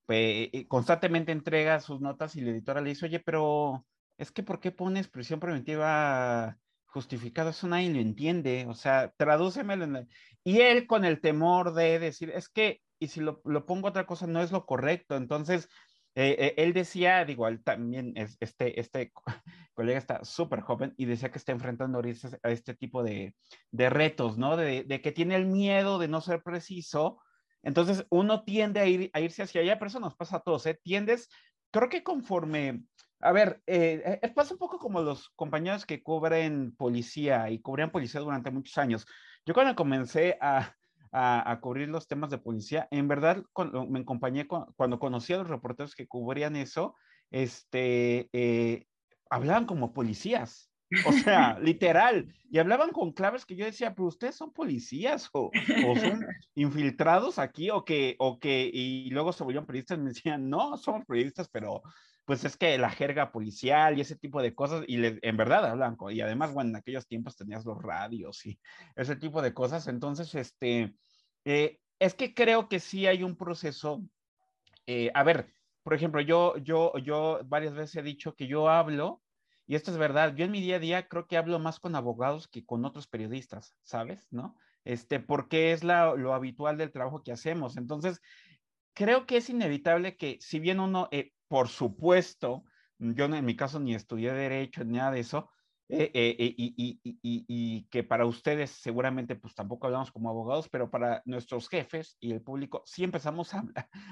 [0.06, 3.86] pues, constantemente entrega sus notas y la editora le dice, oye, pero
[4.18, 6.58] es que ¿por qué pones prisión preventiva
[6.92, 9.86] justificado, eso nadie lo entiende, o sea, tradúcemelo.
[9.86, 10.08] En
[10.44, 14.06] Y él con el temor de decir, es que, y si lo, lo pongo otra
[14.06, 15.70] cosa, no es lo correcto, entonces,
[16.16, 19.12] eh, eh, él decía, digo, él también, es, este, este
[19.74, 23.36] colega está súper joven y decía que está enfrentando a este tipo de,
[23.72, 24.58] de retos, ¿no?
[24.58, 27.22] De, de, que tiene el miedo de no ser preciso,
[27.62, 30.66] entonces uno tiende a, ir, a irse hacia allá, pero eso nos pasa a todos,
[30.66, 30.80] ¿eh?
[30.82, 31.30] Tiendes,
[31.72, 32.84] creo que conforme
[33.22, 38.22] a ver, eh, pasa un poco como los compañeros que cubren policía y cubrían policía
[38.22, 39.06] durante muchos años.
[39.46, 40.76] Yo cuando comencé a,
[41.12, 45.34] a, a cubrir los temas de policía, en verdad cuando, me acompañé con, cuando conocí
[45.34, 46.96] a los reporteros que cubrían eso,
[47.32, 48.86] este, eh,
[49.30, 50.72] hablaban como policías.
[51.06, 52.34] O sea, literal.
[52.50, 55.52] Y hablaban con claves que yo decía, pero ustedes son policías o,
[55.88, 60.10] o son infiltrados aquí o que, o que, y luego se volvieron periodistas y me
[60.10, 61.84] decían, no, somos periodistas, pero
[62.30, 65.66] pues es que la jerga policial y ese tipo de cosas, y le, en verdad
[65.66, 68.60] hablan, y además, bueno, en aquellos tiempos tenías los radios y
[68.96, 70.94] ese tipo de cosas, entonces, este,
[71.44, 74.04] eh, es que creo que sí hay un proceso,
[74.86, 79.24] eh, a ver, por ejemplo, yo, yo, yo varias veces he dicho que yo hablo,
[79.66, 81.96] y esto es verdad, yo en mi día a día creo que hablo más con
[81.96, 84.28] abogados que con otros periodistas, ¿sabes?
[84.30, 84.56] ¿No?
[84.84, 87.76] Este, porque es la, lo habitual del trabajo que hacemos.
[87.76, 88.22] Entonces,
[88.94, 92.64] creo que es inevitable que si bien uno, eh, por supuesto,
[93.00, 95.50] yo en mi caso ni estudié derecho ni nada de eso,
[95.92, 100.30] eh, eh, eh y, y, y, y, que para ustedes seguramente pues tampoco hablamos como
[100.30, 103.64] abogados, pero para nuestros jefes y el público sí empezamos a,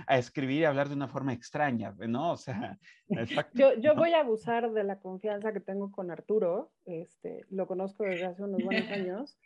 [0.07, 2.31] a escribir y a hablar de una forma extraña, ¿no?
[2.31, 4.01] O sea, exacto, yo, yo ¿no?
[4.01, 8.43] voy a abusar de la confianza que tengo con Arturo, este, lo conozco desde hace
[8.43, 9.37] unos buenos años.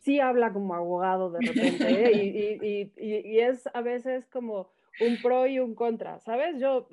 [0.00, 5.58] Sí habla como abogado de repente y, y es a veces como un pro y
[5.58, 6.60] un contra, ¿sabes?
[6.60, 6.86] Yo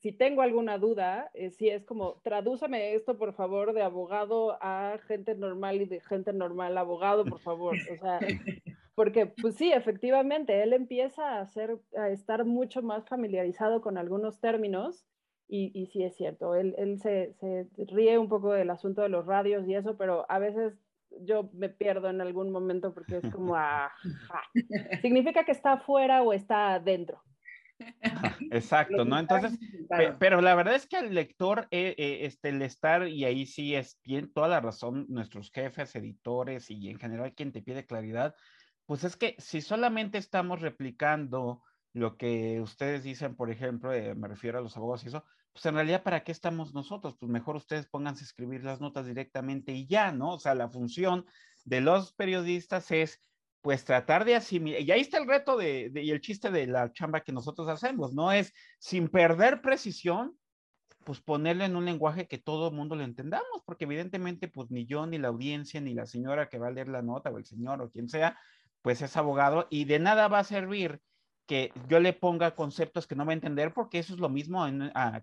[0.00, 4.98] si tengo alguna duda, eh, si es como, tradúzame esto, por favor, de abogado a
[5.06, 7.76] gente normal y de gente normal abogado, por favor.
[7.92, 8.18] O sea,
[8.94, 14.40] porque, pues sí, efectivamente, él empieza a, hacer, a estar mucho más familiarizado con algunos
[14.40, 15.04] términos
[15.48, 19.10] y, y sí es cierto, él, él se, se, ríe un poco del asunto de
[19.10, 20.72] los radios y eso, pero a veces
[21.20, 23.92] yo me pierdo en algún momento porque es como, ah,
[25.02, 27.20] significa que está afuera o está adentro.
[28.50, 29.18] Exacto, ¿no?
[29.18, 29.58] Entonces,
[30.18, 33.74] pero la verdad es que el lector, eh, eh, este, el estar, y ahí sí
[33.74, 38.34] es bien toda la razón, nuestros jefes, editores y en general quien te pide claridad,
[38.86, 44.28] pues es que si solamente estamos replicando lo que ustedes dicen, por ejemplo, eh, me
[44.28, 47.16] refiero a los abogados y eso, pues en realidad, ¿para qué estamos nosotros?
[47.18, 50.34] Pues mejor ustedes pónganse a escribir las notas directamente y ya, ¿no?
[50.34, 51.26] O sea, la función
[51.64, 53.20] de los periodistas es
[53.62, 56.92] pues tratar de asimilar, y ahí está el reto de, y el chiste de la
[56.92, 58.32] chamba que nosotros hacemos, ¿no?
[58.32, 60.36] Es sin perder precisión,
[61.04, 64.84] pues ponerlo en un lenguaje que todo el mundo lo entendamos, porque evidentemente pues ni
[64.84, 67.44] yo, ni la audiencia, ni la señora que va a leer la nota, o el
[67.44, 68.36] señor, o quien sea,
[68.82, 71.00] pues es abogado, y de nada va a servir
[71.46, 74.64] que yo le ponga conceptos que no va a entender porque eso es lo mismo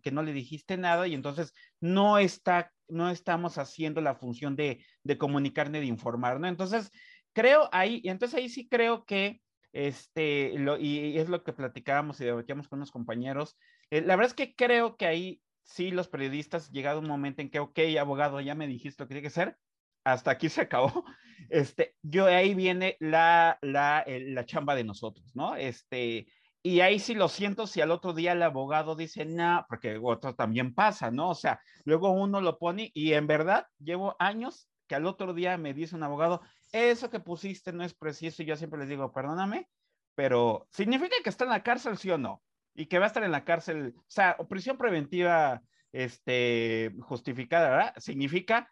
[0.01, 4.83] que no le dijiste nada y entonces no está no estamos haciendo la función de,
[5.03, 6.47] de comunicar ni de informar, ¿no?
[6.47, 6.91] Entonces,
[7.33, 12.19] creo ahí, y entonces ahí sí creo que, este, lo, y, es lo que platicábamos
[12.19, 13.57] y debatíamos con los compañeros,
[13.91, 17.49] eh, la verdad es que creo que ahí sí los periodistas, llegado un momento en
[17.49, 19.57] que, ok, abogado, ya me dijiste lo que tiene que ser,
[20.03, 21.05] hasta aquí se acabó,
[21.49, 25.55] este, yo ahí viene la, la, la chamba de nosotros, ¿no?
[25.55, 26.27] Este,
[26.61, 30.35] y ahí sí lo siento si al otro día el abogado dice, no, porque otro
[30.35, 31.29] también pasa, ¿no?
[31.29, 35.57] O sea, luego uno lo pone y en verdad llevo años que al otro día
[35.57, 39.11] me dice un abogado, eso que pusiste no es preciso y yo siempre les digo,
[39.11, 39.67] perdóname,
[40.15, 42.41] pero ¿significa que está en la cárcel, sí o no?
[42.73, 47.93] Y que va a estar en la cárcel, o sea, prisión preventiva este, justificada, ¿verdad?
[47.97, 48.71] Significa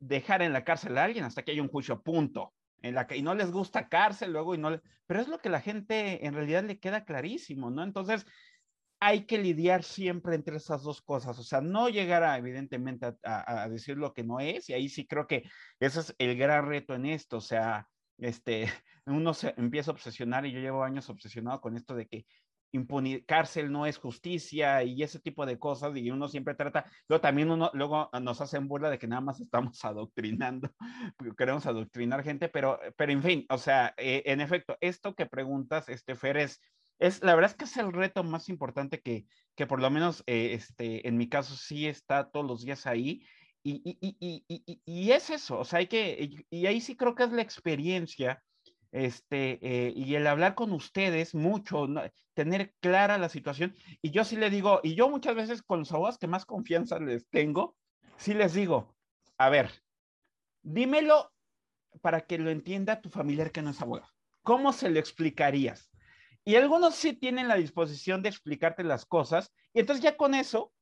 [0.00, 3.16] dejar en la cárcel a alguien hasta que haya un juicio, punto en la que
[3.16, 6.34] y no les gusta cárcel luego y no, pero es lo que la gente en
[6.34, 7.82] realidad le queda clarísimo, ¿no?
[7.82, 8.26] Entonces,
[9.04, 13.68] hay que lidiar siempre entre esas dos cosas, o sea, no llegar a, evidentemente a,
[13.68, 15.42] decir lo que no es, y ahí sí creo que
[15.80, 17.88] ese es el gran reto en esto, o sea,
[18.18, 18.66] este,
[19.06, 22.26] uno se empieza a obsesionar y yo llevo años obsesionado con esto de que
[22.70, 27.20] impunir, cárcel no es justicia y ese tipo de cosas y uno siempre trata, luego
[27.20, 30.70] también uno, luego nos hacen burla de que nada más estamos adoctrinando,
[31.36, 35.88] queremos adoctrinar gente, pero, pero en fin, o sea, eh, en efecto, esto que preguntas,
[35.88, 36.60] este Fer, es,
[37.02, 40.22] es, la verdad es que es el reto más importante que, que por lo menos
[40.26, 43.26] eh, este, en mi caso sí está todos los días ahí
[43.64, 47.22] y, y, y, y, es eso, o sea, hay que, y ahí sí creo que
[47.22, 48.42] es la experiencia
[48.90, 51.86] este, eh, y el hablar con ustedes mucho,
[52.34, 53.76] tener clara la situación.
[54.02, 56.98] Y yo sí le digo, y yo muchas veces con los abogados que más confianza
[56.98, 57.76] les tengo,
[58.16, 58.96] sí les digo,
[59.38, 59.70] a ver,
[60.62, 61.32] dímelo
[62.00, 64.10] para que lo entienda tu familiar que no es abogado.
[64.42, 65.91] ¿Cómo se lo explicarías?
[66.44, 70.72] Y algunos sí tienen la disposición de explicarte las cosas, y entonces ya con eso,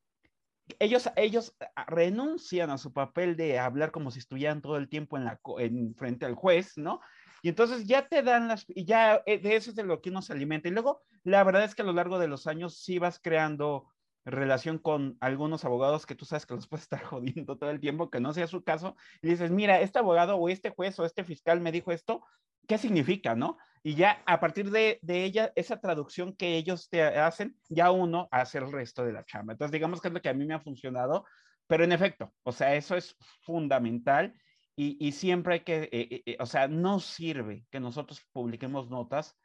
[0.78, 5.24] ellos, ellos renuncian a su papel de hablar como si estuvieran todo el tiempo en,
[5.24, 7.00] la, en frente al juez, ¿no?
[7.42, 10.10] Y entonces ya te dan las, y ya eh, de eso es de lo que
[10.10, 10.68] uno se alimenta.
[10.68, 13.88] Y luego, la verdad es que a lo largo de los años sí vas creando
[14.24, 18.10] relación con algunos abogados que tú sabes que los puedes estar jodiendo todo el tiempo,
[18.10, 21.24] que no sea su caso, y dices, mira, este abogado o este juez o este
[21.24, 22.22] fiscal me dijo esto,
[22.66, 23.56] ¿qué significa, no?
[23.82, 28.28] Y ya a partir de, de ella, esa traducción que ellos te hacen, ya uno
[28.30, 29.54] hace el resto de la chamba.
[29.54, 31.24] Entonces, digamos que es lo que a mí me ha funcionado,
[31.66, 34.34] pero en efecto, o sea, eso es fundamental
[34.76, 39.36] y, siempre hay que, eh, eh, eh, o sea, no sirve que nosotros publiquemos notas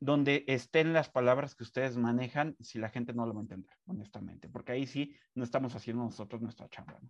[0.00, 3.74] donde estén las palabras que ustedes manejan si la gente no lo va a entender,
[3.86, 6.92] honestamente, porque ahí sí no estamos haciendo nosotros nuestra chamba.
[6.92, 7.08] Ahora,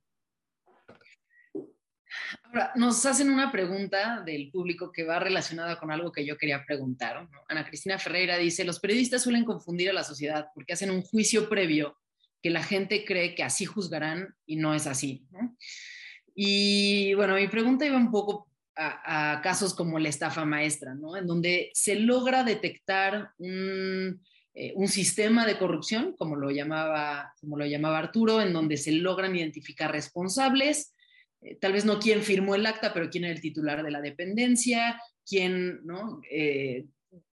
[2.75, 7.29] nos hacen una pregunta del público que va relacionada con algo que yo quería preguntar.
[7.49, 11.49] Ana Cristina Ferreira dice, los periodistas suelen confundir a la sociedad porque hacen un juicio
[11.49, 11.99] previo
[12.42, 15.25] que la gente cree que así juzgarán y no es así.
[16.35, 21.16] Y bueno, mi pregunta iba un poco a, casos como la estafa maestra, ¿no?
[21.16, 24.23] En donde se logra detectar un,
[24.55, 28.92] eh, un, sistema de corrupción, como lo, llamaba, como lo llamaba Arturo, en donde se
[28.92, 30.95] logran identificar responsables,
[31.46, 34.00] eh, tal vez no quién firmó el acta, pero quién era el titular de la
[34.00, 36.20] dependencia, quién, ¿no?
[36.30, 36.87] Eh,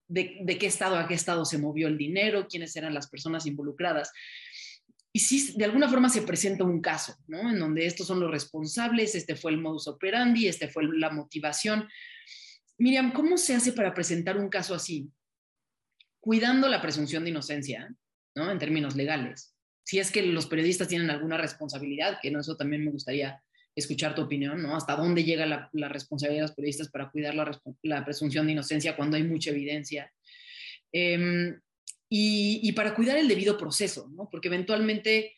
[0.07, 3.45] de, de, qué estado a qué estado se movió el dinero, quiénes eran las personas
[3.45, 4.11] involucradas
[5.13, 7.49] y sí, de alguna forma se presenta un caso, ¿no?
[7.49, 11.89] En donde estos son los responsables, este fue el modus operandi, este fue la motivación.
[12.77, 15.11] Miriam, ¿cómo se hace para presentar un caso así?
[16.21, 17.93] Cuidando la presunción de inocencia,
[18.35, 18.49] ¿no?
[18.49, 19.53] En términos legales.
[19.83, 23.43] Si es que los periodistas tienen alguna responsabilidad, que no, eso también me gustaría
[23.81, 24.75] escuchar tu opinión, ¿no?
[24.75, 29.17] ¿Hasta dónde llega la, responsabilidad de los periodistas para cuidar la, presunción de inocencia cuando
[29.17, 30.11] hay mucha evidencia?
[30.93, 31.53] Eh,
[32.13, 34.27] y, para cuidar el debido proceso, ¿no?
[34.29, 35.33] porque eventualmente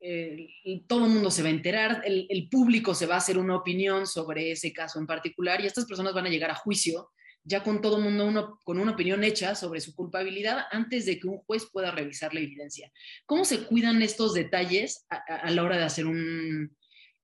[0.00, 0.48] eh,
[0.88, 4.04] todo el mundo se va a enterar, el, público se va a hacer una opinión
[4.04, 7.10] sobre ese caso en particular y estas personas van a llegar a juicio
[7.44, 11.20] ya con todo el mundo uno, con una opinión hecha sobre su culpabilidad antes de
[11.20, 12.90] que un juez pueda revisar la evidencia.
[13.24, 16.76] ¿Cómo se cuidan estos detalles a, la hora de hacer, un,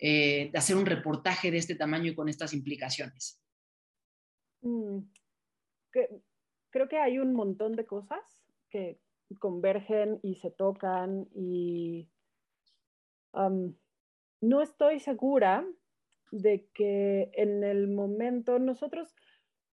[0.05, 3.40] eh, de hacer un reportaje de este tamaño y con estas implicaciones?
[4.62, 4.98] Mm,
[6.70, 8.18] creo que hay un montón de cosas
[8.68, 8.98] que
[9.38, 12.09] convergen y se tocan y
[14.40, 15.64] no estoy segura
[16.32, 19.14] de que en el momento nosotros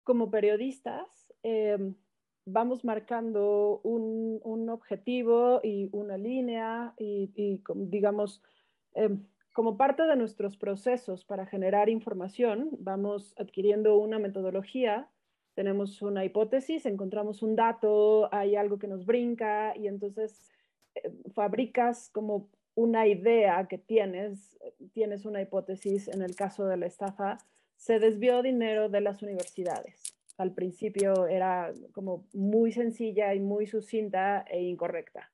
[0.02, 1.94] como periodistas, em,
[2.46, 8.42] vamos marcando un, un, objetivo y una línea y, digamos,
[8.94, 9.24] em,
[9.57, 15.09] como parte de nuestros procesos para generar información, vamos adquiriendo una metodología,
[15.54, 20.52] tenemos una hipótesis, encontramos un dato, hay algo que nos brinca y entonces
[20.94, 24.59] eh, fabricas como una idea que tienes,
[24.92, 27.38] tienes una hipótesis, en el caso de la estafa,
[27.76, 30.18] se desvió dinero de las universidades.
[30.36, 35.32] Al principio era como muy sencilla y muy sucinta e incorrecta.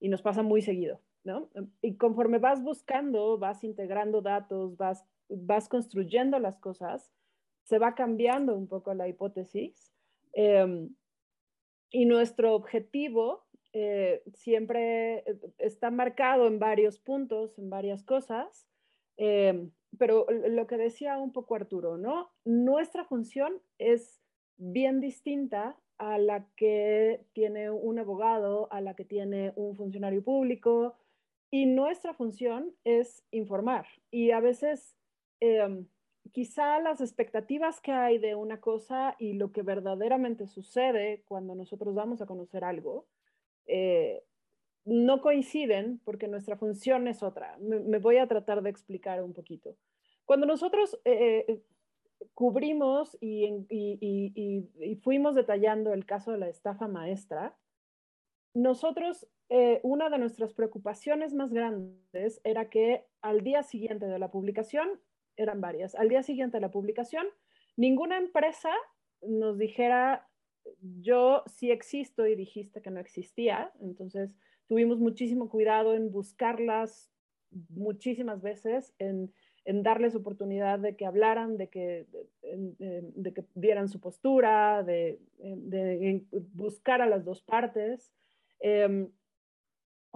[0.00, 1.48] Y nos pasa muy seguido, ¿no?
[1.82, 7.10] Y conforme vas buscando, vas integrando datos, vas, vas construyendo las cosas,
[7.64, 9.92] se va cambiando un poco la hipótesis.
[10.32, 10.94] Em,
[11.90, 18.68] y nuestro objetivo eh, siempre eh, está marcado en varios puntos, en varias cosas,
[19.16, 22.30] em, pero lo que decía un poco Arturo, ¿no?
[22.44, 24.20] Nuestra función es
[24.56, 30.96] bien distinta a la que tiene un abogado, a la que tiene un funcionario público,
[31.50, 33.86] y nuestra función es informar.
[34.10, 34.96] Y a veces,
[35.40, 35.86] em,
[36.32, 41.94] quizá las expectativas que hay de una cosa y lo que verdaderamente sucede cuando nosotros
[41.94, 43.06] vamos a conocer algo,
[43.66, 44.24] eh,
[44.84, 47.56] no coinciden porque nuestra función es otra.
[47.58, 49.76] Me, voy a tratar de explicar un poquito.
[50.24, 51.62] Cuando nosotros eh, eh,
[52.34, 57.56] cubrimos y, fuimos detallando el caso de la estafa maestra,
[58.54, 59.26] nosotros,
[59.82, 64.88] una de nuestras preocupaciones más grandes era que al día siguiente de la publicación,
[65.36, 67.26] eran varias, al día siguiente de la publicación,
[67.76, 68.70] ninguna empresa
[69.22, 70.28] nos dijera
[71.00, 74.30] yo sí existo y dijiste que no existía, entonces
[74.66, 77.10] tuvimos muchísimo cuidado en buscarlas
[77.70, 79.32] muchísimas veces, en,
[79.66, 82.06] darles oportunidad de que hablaran, de que,
[82.42, 85.20] de, que dieran su postura, de,
[86.52, 88.12] buscar a las dos partes.
[88.60, 89.08] Em,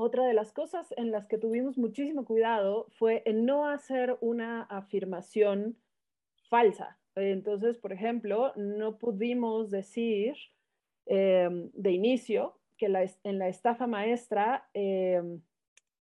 [0.00, 4.62] otra de las cosas en las que tuvimos muchísimo cuidado fue en no hacer una
[4.62, 5.76] afirmación
[6.48, 7.00] falsa.
[7.16, 10.36] Entonces, por ejemplo, no pudimos decir
[11.06, 15.42] em, de inicio que en la estafa maestra, em,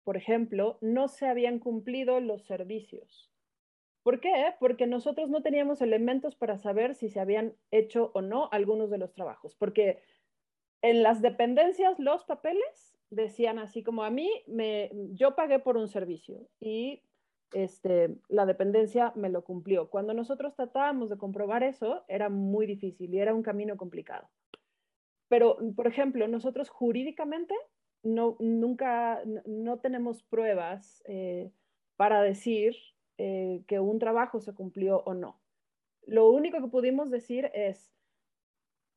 [0.03, 3.31] por ejemplo, no se habían cumplido los servicios.
[4.03, 4.55] ¿Por qué?
[4.59, 8.97] Porque nosotros no teníamos elementos para saber si se habían hecho o no algunos de
[8.97, 9.55] los trabajos.
[9.55, 10.01] Porque
[10.81, 15.87] en las dependencias, los papeles decían así como a mí, me, yo pagué por un
[15.87, 17.01] servicio y
[17.53, 19.89] este, la dependencia me lo cumplió.
[19.89, 24.29] Cuando nosotros tratábamos de comprobar eso, era muy difícil y era un camino complicado.
[25.29, 27.55] Pero, por ejemplo, nosotros jurídicamente
[28.03, 31.51] no, nunca, no tenemos pruebas eh,
[31.95, 32.75] para decir
[33.17, 35.39] eh, que un trabajo se cumplió o no.
[36.05, 37.91] Lo único que pudimos decir es,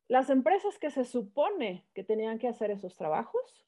[0.07, 3.65] las empresas que se supone que tenían que hacer esos trabajos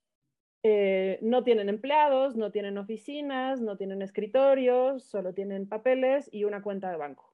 [0.64, 6.62] eh, no tienen empleados, no tienen oficinas, no tienen escritorios, solo tienen papeles y una
[6.62, 7.34] cuenta de banco.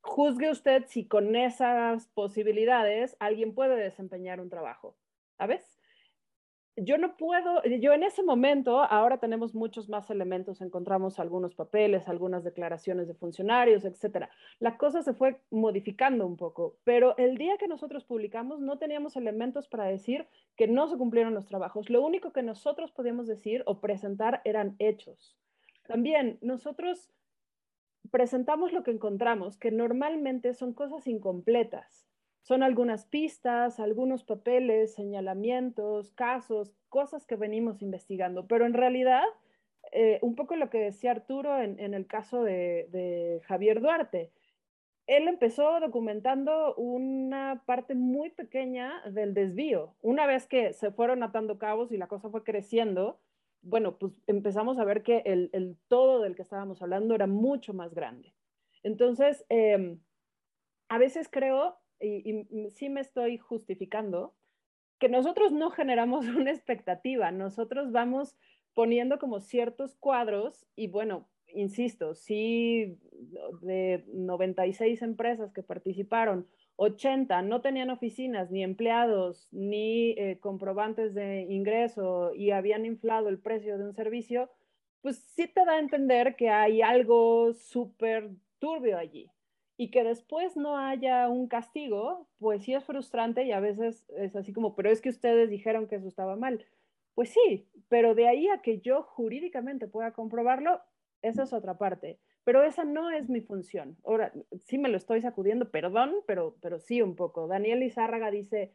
[0.00, 4.96] Juzgue usted si con esas posibilidades alguien puede desempeñar un trabajo,
[5.38, 5.73] ¿sabes?
[6.76, 12.08] Yo no puedo, yo en ese momento, ahora tenemos muchos más elementos, encontramos algunos papeles,
[12.08, 14.28] algunas declaraciones de funcionarios, etcétera.
[14.58, 19.16] La cosa se fue modificando un poco, pero el día que nosotros publicamos no teníamos
[19.16, 21.90] elementos para decir que no se cumplieron los trabajos.
[21.90, 25.36] Lo único que nosotros podíamos decir o presentar eran hechos.
[25.86, 27.10] También nosotros
[28.10, 32.06] presentamos lo que encontramos, que normalmente son cosas incompletas.
[32.44, 39.24] Son algunas pistas, algunos papeles, señalamientos, casos, cosas que venimos investigando, pero en realidad,
[39.92, 44.30] eh, un poco lo que decía Arturo en, el caso de, Javier Duarte,
[45.06, 49.94] él empezó documentando una parte muy pequeña del desvío.
[50.02, 53.20] Una vez que se fueron atando cabos y la cosa fue creciendo,
[53.62, 57.94] bueno, pues empezamos a ver que el, todo del que estábamos hablando era mucho más
[57.94, 58.34] grande.
[58.82, 59.98] Entonces, em,
[60.90, 64.34] a veces creo y, sí me estoy justificando,
[64.98, 68.36] que nosotros no generamos una expectativa, nosotros vamos
[68.74, 72.98] poniendo como ciertos cuadros y bueno, insisto, sí,
[73.62, 81.42] de 96 empresas que participaron, 80 no tenían oficinas, ni empleados, ni eh, comprobantes de
[81.42, 84.50] ingreso y habían inflado el precio de un servicio,
[85.00, 89.30] pues sí te da a entender que hay algo súper turbio allí
[89.76, 94.36] y que después no haya un castigo, pues sí es frustrante y a veces es
[94.36, 96.64] así como, pero es que ustedes dijeron que eso estaba mal.
[97.14, 100.80] Pues sí, pero de ahí a que yo jurídicamente pueda comprobarlo,
[101.22, 102.18] esa es otra parte.
[102.44, 103.96] pero esa no es mi función.
[104.04, 104.32] Ahora,
[104.66, 107.48] sí me lo estoy sacudiendo, perdón, pero, pero sí un poco.
[107.48, 108.70] Daniel Izárraga dice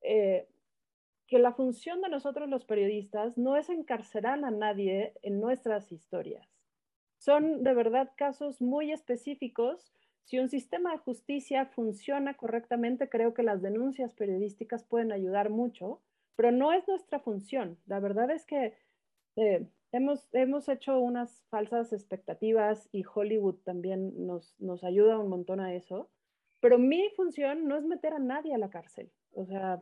[0.00, 0.48] eh,
[1.26, 6.48] que la función de nosotros los periodistas no es encarcelar a nadie en nuestras historias.
[7.18, 9.92] Son de verdad casos muy específicos.
[10.24, 16.00] Si un sistema de justicia funciona correctamente, creo que las denuncias periodísticas pueden ayudar mucho,
[16.36, 17.78] pero no es nuestra función.
[17.86, 18.74] La verdad es que
[19.36, 25.60] eh, hemos, hemos hecho unas falsas expectativas y Hollywood también nos, nos ayuda un montón
[25.60, 26.10] a eso,
[26.60, 29.10] pero mi función no es meter a nadie a la cárcel.
[29.32, 29.80] O sea,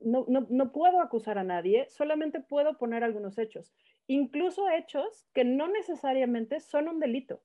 [0.00, 3.72] no, no, no, puedo acusar a nadie, solamente puedo poner algunos hechos,
[4.06, 7.40] incluso hechos que no necesariamente son un delito.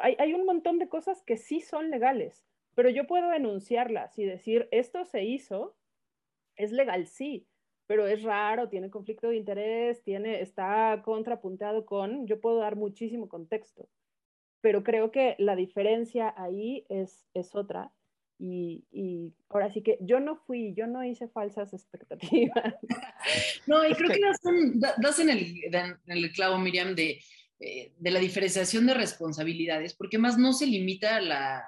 [0.00, 2.44] Hay, hay, un montón de cosas que sí son legales,
[2.74, 5.76] pero yo puedo denunciarlas y decir, esto se hizo,
[6.56, 7.46] es legal, sí,
[7.86, 13.28] pero es raro, tiene conflicto de interés, tiene, está contrapuntado con, yo puedo dar muchísimo
[13.28, 13.88] contexto,
[14.60, 17.92] pero creo que la diferencia ahí es, es otra.
[18.38, 22.74] Y, y, ahora sí que yo no fui, yo no hice falsas expectativas.
[23.66, 27.20] No, y creo que das, en, el, en, el, clavo, Miriam, de,
[27.60, 31.64] eh, de la diferenciación de responsabilidades, porque más no se limita a la,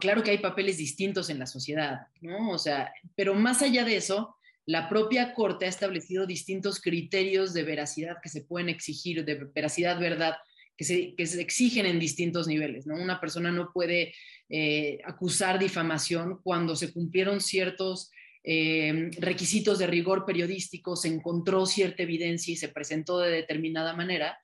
[0.00, 2.50] claro que hay papeles distintos en la sociedad, ¿no?
[2.50, 4.36] O sea, pero más allá de eso,
[4.66, 9.98] la propia Corte ha establecido distintos criterios de veracidad que se pueden exigir, de veracidad,
[9.98, 10.36] verdad,
[10.76, 12.86] que se, que se exigen en distintos niveles.
[12.86, 12.94] ¿no?
[12.94, 14.14] Una persona no puede
[14.48, 18.10] eh, acusar difamación cuando se cumplieron ciertos
[18.44, 24.38] eh, requisitos de rigor periodístico, se encontró cierta evidencia y se presentó de determinada manera.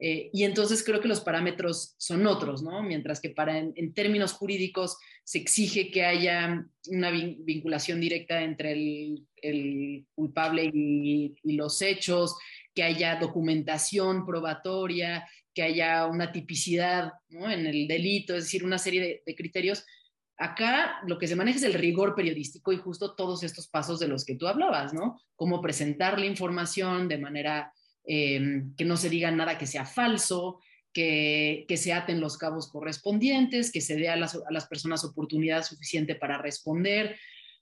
[0.00, 2.82] Eh, y entonces creo que los parámetros son otros, ¿no?
[2.82, 10.06] Mientras que para en, términos jurídicos se exige que haya una vinculación directa entre el,
[10.14, 12.36] culpable y, los hechos,
[12.74, 19.22] que haya documentación probatoria, que haya una tipicidad en el delito, es decir, una serie
[19.24, 19.84] de, criterios.
[20.36, 24.08] Acá lo que se maneja es el rigor periodístico y justo todos estos pasos de
[24.08, 25.20] los que tú hablabas, ¿no?
[25.36, 27.72] Cómo presentar la información de manera
[28.06, 30.60] Em, que no se diga nada que sea falso,
[30.92, 36.38] que, se aten los cabos correspondientes, que se dé a las, personas oportunidad suficiente para
[36.38, 37.16] responder.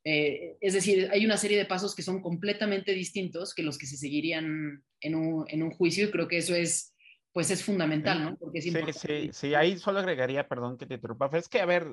[0.04, 3.86] Eh, es decir, hay una serie de pasos que son completamente distintos que los que
[3.86, 6.92] se seguirían en un, juicio y creo que eso es,
[7.32, 8.36] pues es fundamental, ¿no?
[8.36, 11.86] Porque sí, sí, sí, ahí solo agregaría, perdón que te interrumpa, es que, a ver,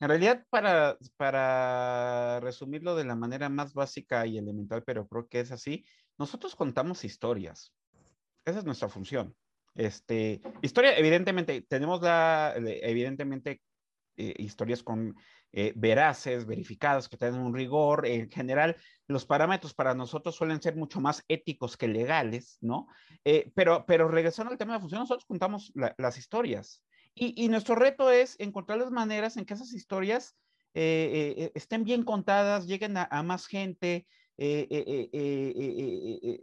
[0.00, 5.38] en realidad para, para resumirlo de la manera más básica y elemental, pero creo que
[5.38, 5.84] es así,
[6.18, 7.72] nosotros contamos historias.
[8.44, 9.34] Esa es nuestra función.
[9.74, 13.62] Este, historia, evidentemente, tenemos la, evidentemente,
[14.16, 15.16] eh, historias con
[15.52, 18.06] eh, veraces, verificadas, que tienen un rigor.
[18.06, 18.76] En general,
[19.06, 22.88] los parámetros para nosotros suelen ser mucho más éticos que legales, ¿no?
[23.24, 26.82] Eh, pero, pero regresando al tema de la función, nosotros contamos las historias.
[27.14, 30.36] Y, y, nuestro reto es encontrar las maneras en que esas historias
[30.74, 34.06] estén bien contadas, lleguen a más gente,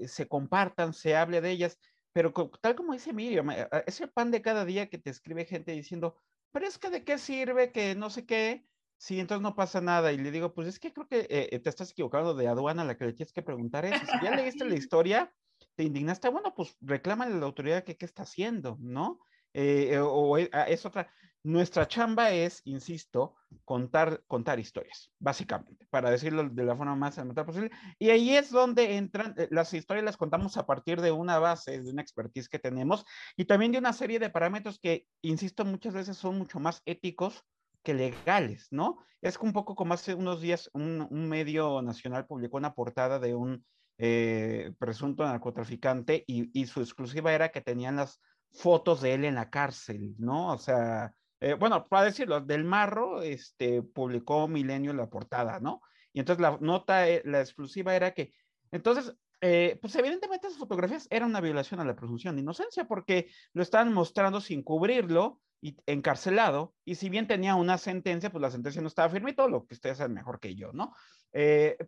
[0.08, 1.80] se compartan, se hable de ellas,
[2.14, 3.50] pero tal como dice Miriam,
[3.86, 6.16] ese pan de cada día que te escribe gente diciendo,
[6.52, 8.66] pero es que de qué sirve que no sé qué,
[8.98, 10.12] si entonces no pasa nada.
[10.12, 13.06] Y le digo, pues es que creo que te estás equivocando de aduana la que
[13.06, 14.06] le tienes que preguntar eso.
[14.06, 15.34] Si ya leíste la historia,
[15.76, 19.20] te indignaste, bueno, pues reclámale a la autoridad que qué está haciendo, ¿no?
[19.54, 21.12] Eh, o es otra,
[21.44, 27.46] nuestra chamba es, insisto, contar, contar historias, básicamente, para decirlo de la forma más elemental
[27.46, 27.72] posible.
[27.98, 31.82] Y ahí es donde entran, eh, las historias las contamos a partir de una base,
[31.82, 33.06] de una expertise que tenemos
[33.38, 37.46] y también de una serie de parámetros que, insisto, muchas veces son mucho más éticos
[37.84, 38.98] que legales, ¿no?
[39.22, 43.66] Es un poco como hace unos días un, medio nacional publicó una portada de un
[43.98, 48.22] eh, presunto narcotraficante y, y su exclusiva era que tenían las
[48.52, 50.54] fotos de él en la cárcel, ¿no?
[50.54, 55.82] O sea, eh, bueno, para decirlo, del Marro este, publicó Milenio la portada, ¿no?
[56.12, 58.34] Y entonces la nota, eh, la exclusiva era que,
[58.72, 63.30] entonces, eh, pues evidentemente esas fotografías eran una violación a la presunción de inocencia porque
[63.54, 68.52] lo estaban mostrando sin cubrirlo y encarcelado, y si bien tenía una sentencia, pues la
[68.52, 70.94] sentencia no estaba firme y todo lo que ustedes saben mejor que yo, ¿no?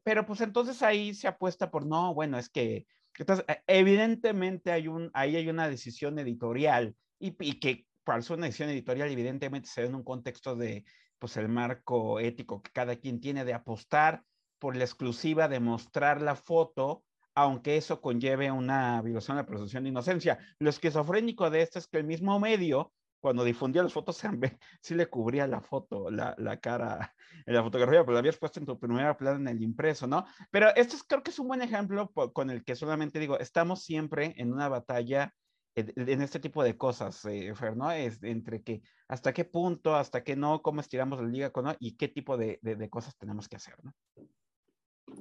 [0.03, 2.85] pero pues entonces ahí se apuesta por, no, bueno, es que,
[3.17, 9.09] entonces, evidentemente hay un, ahí hay una decisión editorial y que para una edición editorial,
[9.11, 10.85] evidentemente se ve en un contexto de,
[11.19, 14.23] pues, el marco ético que cada quien tiene de apostar
[14.59, 19.83] por la exclusiva de mostrar la foto, aunque eso conlleve una violación de la presunción
[19.83, 20.37] de inocencia.
[20.59, 24.21] Lo esquizofrénico de esto es que el mismo medio, cuando difundía las fotos,
[24.81, 28.59] sí le cubría la foto, la, la cara en la fotografía, pero la habías puesto
[28.59, 30.25] en tu primera plana en el impreso, ¿no?
[30.51, 33.83] Pero esto es, creo que es un buen ejemplo con el que solamente digo, estamos
[33.83, 35.33] siempre en una batalla
[35.75, 37.91] en este tipo de cosas, eh, Fer, ¿no?
[37.91, 41.75] Es entre que hasta qué punto, hasta qué no, cómo estiramos la liga ¿no?
[41.79, 43.93] y qué tipo de, de, cosas tenemos que hacer, ¿no?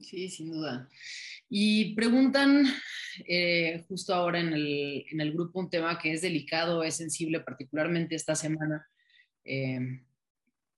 [0.00, 0.88] Sí, sin duda.
[1.48, 2.64] Y preguntan
[3.26, 7.40] eh, justo ahora en el, en el, grupo un tema que es delicado, es sensible,
[7.40, 8.86] particularmente esta semana.
[9.44, 10.02] Eh,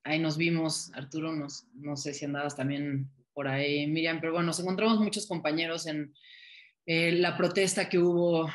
[0.04, 4.46] ahí nos vimos, Arturo, nos, no sé si andabas también por ahí, Miriam, pero bueno,
[4.46, 6.12] nos encontramos muchos compañeros en
[6.86, 8.50] la protesta que hubo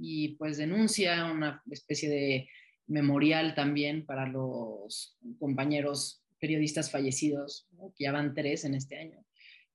[0.00, 2.48] y pues denuncia una especie de
[2.86, 9.24] memorial también para los compañeros periodistas fallecidos, que ya van tres en este año,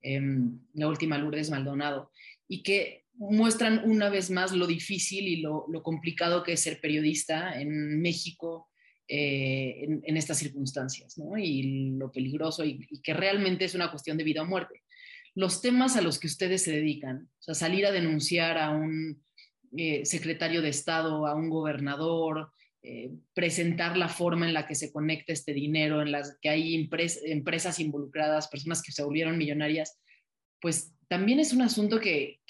[0.02, 2.12] em, la última Lourdes Maldonado,
[2.48, 7.60] y que muestran una vez más lo difícil y lo, complicado que es ser periodista
[7.60, 8.70] en México
[9.08, 11.38] eh, en, estas circunstancias, ¿no?
[11.38, 14.82] y lo peligroso y, y que realmente es una cuestión de vida o muerte.
[15.36, 19.25] Los temas a los que ustedes se dedican, o sea, salir a denunciar a un
[19.78, 22.52] eh, secretario de Estado, a un gobernador,
[22.88, 26.76] eh, presentar la forma en la que se conecta este dinero, en las que hay
[26.76, 30.00] empresas involucradas, personas que se volvieron millonarias,
[30.62, 32.42] pues también es un asunto que,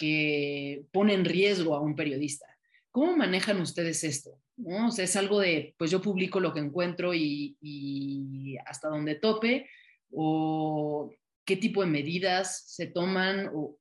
[0.91, 2.45] pone en riesgo a un periodista.
[2.91, 4.41] ¿Cómo manejan ustedes esto?
[4.57, 4.89] ¿No?
[4.89, 9.69] es algo de, pues yo publico lo que encuentro y, y hasta donde tope,
[10.11, 11.13] o
[11.45, 13.77] qué tipo de medidas se toman, o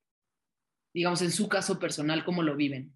[0.92, 2.92] digamos, en su caso personal, cómo lo viven.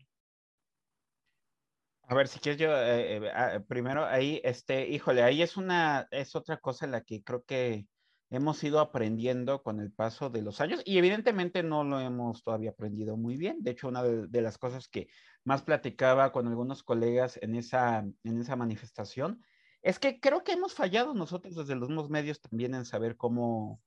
[2.11, 6.09] A ver, si quieres yo, eh, eh, ah, primero ahí, este, híjole, ahí es una,
[6.11, 7.86] es otra cosa en la que creo que
[8.30, 12.70] hemos ido aprendiendo con el paso de los años y evidentemente no lo hemos todavía
[12.70, 13.62] aprendido muy bien.
[13.62, 15.09] De hecho, una de, las cosas que
[15.44, 19.42] más platicaba con algunos colegas en esa, en esa manifestación
[19.82, 23.82] es que creo que hemos fallado nosotros desde los mismos medios también en saber cómo,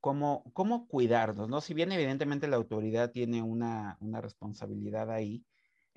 [0.00, 1.60] cómo, cómo cuidarnos, ¿no?
[1.60, 5.44] Si bien evidentemente la autoridad tiene una, una responsabilidad ahí,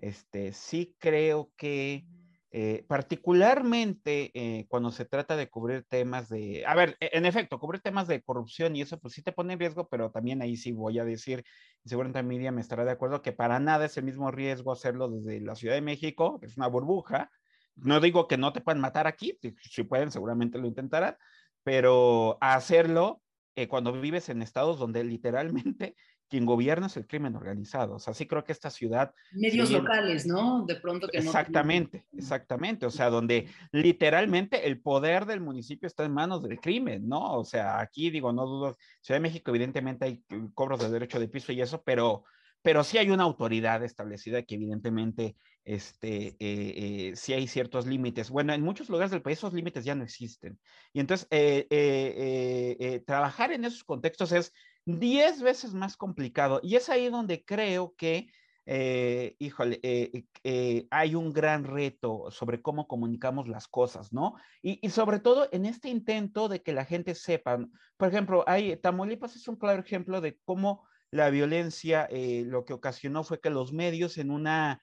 [0.01, 2.05] este, sí creo que
[2.53, 7.79] eh, particularmente eh, cuando se trata de cubrir temas de, a ver, en efecto, cubrir
[7.79, 10.73] temas de corrupción y eso pues sí te pone en riesgo, pero también ahí sí
[10.73, 11.45] voy a decir,
[11.85, 15.39] seguramente Miriam me estará de acuerdo, que para nada es el mismo riesgo hacerlo desde
[15.39, 17.31] la Ciudad de México, que es una burbuja.
[17.75, 21.15] No digo que no te puedan matar aquí, si pueden, seguramente lo intentarán,
[21.63, 23.21] pero hacerlo
[23.55, 25.95] eh, cuando vives en estados donde literalmente
[26.31, 27.95] quien gobierna es el crimen organizado.
[27.95, 29.13] O sea, sí creo que esta ciudad...
[29.33, 30.63] Medios locales, ¿no?
[30.65, 32.19] De pronto que exactamente, no...
[32.19, 37.33] Exactamente, O sea, donde literalmente el poder del municipio está en manos del crimen, ¿no?
[37.37, 40.23] O sea, aquí digo, no dudo, Ciudad de México evidentemente hay
[40.53, 42.23] cobros de derecho de piso y eso, pero,
[42.61, 48.29] pero sí hay una autoridad establecida que evidentemente este, eh, eh, sí hay ciertos límites.
[48.29, 50.57] Bueno, en muchos lugares del país esos límites ya no existen.
[50.93, 54.53] Y entonces, eh, trabajar en esos contextos es
[54.85, 56.59] diez veces más complicado.
[56.63, 58.31] Y es ahí donde creo que,
[58.65, 64.35] eh, híjole, eh, eh, hay un gran reto sobre cómo comunicamos las cosas, ¿no?
[64.61, 67.59] Y, sobre todo en este intento de que la gente sepa,
[67.97, 72.07] por ejemplo, hay, Tamaulipas es un claro ejemplo de cómo la violencia
[72.45, 74.81] lo que ocasionó fue que los medios en una,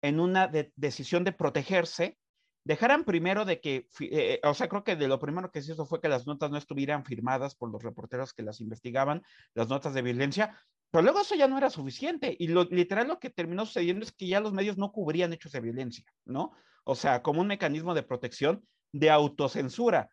[0.00, 2.18] en una decisión de protegerse,
[2.66, 5.86] dejaran primero de que, eh, o sea, creo que de lo primero que se hizo
[5.86, 9.22] fue que las notas no estuvieran firmadas por los reporteros que las investigaban,
[9.54, 10.60] las notas de violencia,
[10.90, 14.10] pero luego eso ya no era suficiente y lo, literal lo que terminó sucediendo es
[14.10, 16.54] que ya los medios no cubrían hechos de violencia, ¿no?
[16.82, 20.10] O sea, como un mecanismo de protección, de autocensura.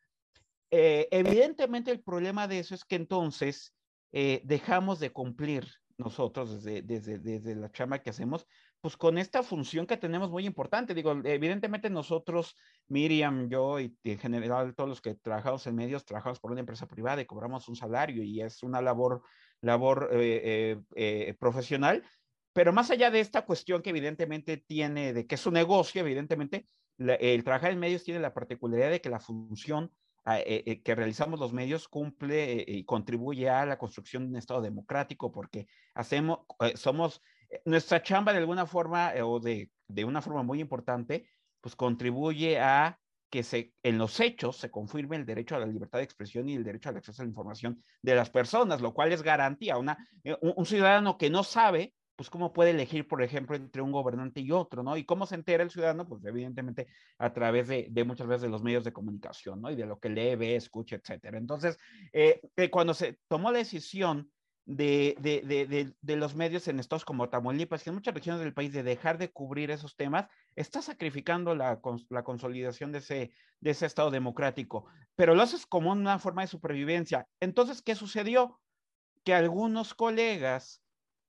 [0.70, 3.74] Eh, evidentemente el problema de eso es que entonces
[4.12, 8.46] eh, dejamos de cumplir nosotros desde, desde, desde la chama que hacemos,
[8.84, 10.94] pues con esta función que tenemos muy importante.
[10.94, 12.58] Digo, evidentemente nosotros,
[12.90, 16.86] Miriam, yo y en general todos los que trabajamos en medios, trabajamos por una empresa
[16.86, 19.22] privada y cobramos un salario y es una labor,
[19.62, 22.04] labor eh, eh, eh, profesional.
[22.52, 26.68] Pero más allá de esta cuestión que evidentemente tiene, de que es un negocio, evidentemente,
[26.98, 29.94] el trabajar en medios tiene la particularidad de que la función
[30.26, 35.68] que realizamos los medios cumple y contribuye a la construcción de un Estado democrático porque
[35.94, 36.40] hacemos,
[36.76, 37.22] somos
[37.66, 41.28] nuestra chamba de alguna forma eh, o de, de, una forma muy importante,
[41.62, 43.00] pues contribuye a
[43.30, 46.54] que se, en los hechos se confirme el derecho a la libertad de expresión y
[46.54, 49.78] el derecho al acceso a la información de las personas, lo cual es garantía.
[49.78, 53.92] Una, eh, un, ciudadano que no sabe, pues cómo puede elegir, por ejemplo, entre un
[53.92, 54.98] gobernante y otro, ¿no?
[54.98, 56.86] Y cómo se entera el ciudadano, pues evidentemente
[57.18, 59.72] a través de, de muchas veces de los medios de comunicación, ¿no?
[59.72, 61.40] Y de lo que lee, ve, escucha, etcétera.
[61.40, 61.80] Entonces,
[62.12, 62.40] eh,
[62.70, 64.32] cuando se tomó la decisión
[64.66, 68.72] de, de, de, los medios en estados como Tamaulipas y en muchas regiones del país
[68.72, 73.86] de dejar de cubrir esos temas, está sacrificando la, la consolidación de ese, de ese
[73.86, 74.86] estado democrático,
[75.16, 77.28] pero lo haces como una forma de supervivencia.
[77.40, 78.60] Entonces, ¿qué sucedió?
[79.26, 80.82] Que algunos colegas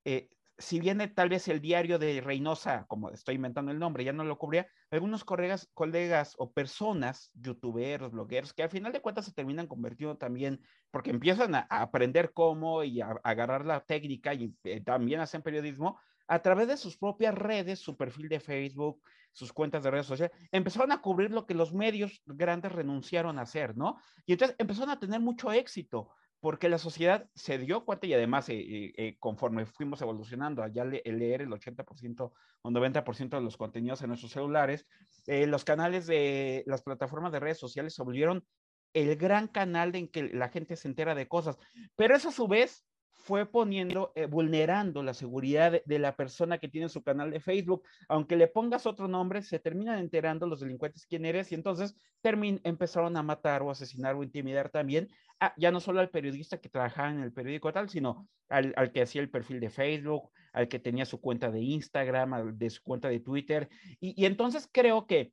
[0.05, 0.28] eh,
[0.59, 4.25] si viene tal vez el diario de Reynosa, como estoy inventando el nombre, ya no
[4.25, 9.33] lo cubría, algunos colegas, colegas o personas, youtuberos, blogueros, que al final de cuentas se
[9.33, 14.81] terminan convirtiendo también, porque empiezan a, aprender cómo y a, agarrar la técnica y eh,
[14.81, 15.99] también hacen periodismo,
[16.29, 19.03] a través de sus propias redes, su perfil de Facebook,
[19.33, 23.43] sus cuentas de redes sociales, empezaron a cubrir lo que los medios grandes renunciaron a
[23.43, 23.99] hacer, ¿no?
[24.25, 26.11] Y entonces empezaron a tener mucho éxito
[26.45, 30.84] porque la sociedad se dio cuenta y además eh, eh, eh, conforme fuimos evolucionando, allá
[30.84, 34.86] leer el 80% o 90% de los contenidos en nuestros celulares,
[35.26, 38.45] los canales de las plataformas de redes sociales se volvieron
[38.92, 41.57] el gran canal en que la gente se entera de cosas,
[41.97, 42.84] pero eso a su vez
[43.14, 47.84] fue poniendo, vulnerando la seguridad de, la persona que tiene su canal de Facebook.
[48.07, 53.16] Aunque le pongas otro nombre, se terminan enterando los delincuentes quién eres y entonces empezaron
[53.16, 55.09] a matar o asesinar o intimidar también,
[55.57, 59.20] ya no solo al periodista que trabajaba en el periódico tal, sino al, que hacía
[59.20, 63.20] el perfil de Facebook, al que tenía su cuenta de Instagram, de su cuenta de
[63.20, 63.68] Twitter.
[64.01, 65.32] Y, entonces creo que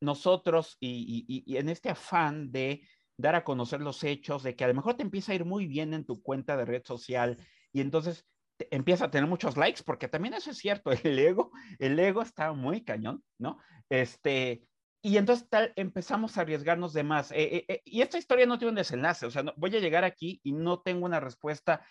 [0.00, 2.82] nosotros y en este afán de
[3.20, 5.66] dar a conocer los hechos, de que a lo mejor te empieza a ir muy
[5.66, 7.36] bien en tu cuenta de red social
[7.72, 8.26] y entonces
[8.70, 12.52] empieza a tener muchos likes, porque también eso es cierto, el ego, el ego está
[12.52, 13.58] muy cañón, ¿no?
[13.88, 14.62] Este,
[15.02, 17.32] y entonces tal, empezamos a arriesgarnos de más.
[17.32, 20.04] Eh, eh, eh, y esta historia no tiene un desenlace, o sea, voy a llegar
[20.04, 21.84] aquí y no tengo una respuesta.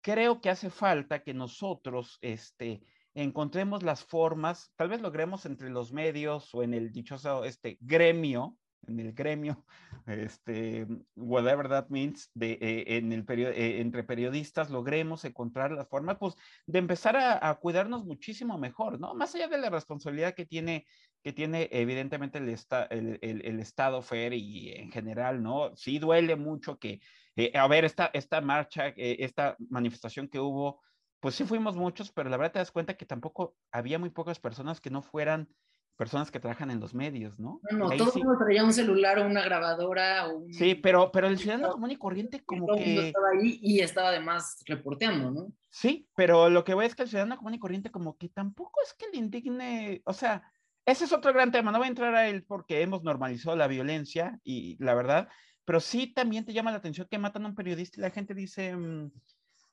[0.00, 2.82] creo que hace falta que nosotros, este,
[3.14, 8.56] encontremos las formas, tal vez logremos entre los medios o en el dichoso este gremio,
[8.86, 9.64] en el gremio,
[10.06, 10.86] este,
[11.16, 16.34] whatever that means, de, eh, en el eh, entre periodistas logremos encontrar las formas, pues,
[16.66, 19.14] de empezar a, cuidarnos muchísimo mejor, ¿no?
[19.14, 20.86] Más allá de la responsabilidad que tiene,
[21.22, 22.48] que tiene evidentemente el,
[22.90, 25.74] el, el, Estado FER y en general, ¿no?
[25.76, 27.00] Sí duele mucho que,
[27.36, 30.80] eh, a ver, esta, esta marcha, esta manifestación que hubo,
[31.20, 34.40] pues sí fuimos muchos, pero la verdad te das cuenta que tampoco había muy pocas
[34.40, 35.48] personas que no fueran
[35.96, 37.60] personas que trabajan en los medios, ¿no?
[37.70, 40.52] No, no, todo el mundo traía un celular o una grabadora o un...
[40.52, 42.86] Sí, pero, pero el ciudadano común y corriente como todo que...
[42.86, 45.52] Mundo estaba ahí y estaba además reporteando, ¿no?
[45.70, 48.80] Sí, pero lo que voy es que el ciudadano común y corriente como que tampoco
[48.84, 50.42] es que le indigne, o sea,
[50.84, 53.68] ese es otro gran tema, no voy a entrar a él porque hemos normalizado la
[53.68, 55.28] violencia y la verdad,
[55.64, 58.34] pero sí también te llama la atención que matan a un periodista y la gente
[58.34, 58.74] dice...
[58.74, 59.10] Mm,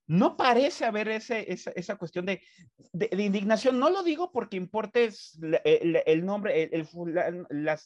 [0.10, 2.42] no parece haber ese, esa, cuestión de,
[3.12, 3.78] indignación.
[3.78, 5.12] No lo digo porque importe
[5.64, 6.88] el, nombre, el,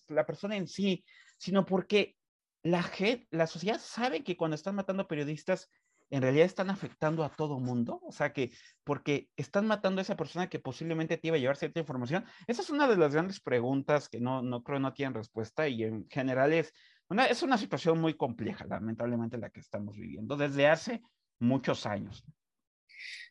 [0.07, 1.03] la, persona en sí,
[1.37, 2.15] sino porque
[2.63, 2.89] la,
[3.29, 5.69] la sociedad sabe que cuando están matando periodistas,
[6.13, 7.99] en realidad están afectando a todo mundo.
[8.03, 8.51] O sea que,
[8.83, 12.23] porque están matando a esa persona que posiblemente te iba a llevar cierta información.
[12.45, 15.83] Esa es una de las grandes preguntas que no, no creo no tienen respuesta y
[15.83, 16.71] en general es
[17.09, 21.01] una, es una situación muy compleja, lamentablemente, la que estamos viviendo desde hace
[21.39, 22.23] muchos años.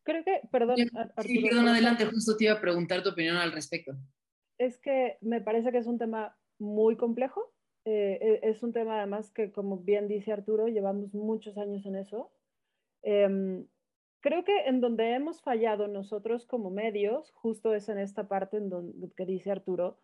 [0.02, 0.76] Creo que, perdón.
[1.18, 3.92] sí, perdón, adelante, justo te iba a preguntar tu opinión al respecto.
[4.58, 7.54] Es que me parece que es un tema muy complejo.
[7.84, 11.94] Eh, e, es un tema además que, como bien dice Arturo, llevamos muchos años en
[11.94, 12.32] eso.
[13.02, 13.66] Em,
[14.20, 18.70] creo que en donde hemos fallado nosotros como medios, justo es en esta parte en
[18.70, 19.98] donde que dice Arturo,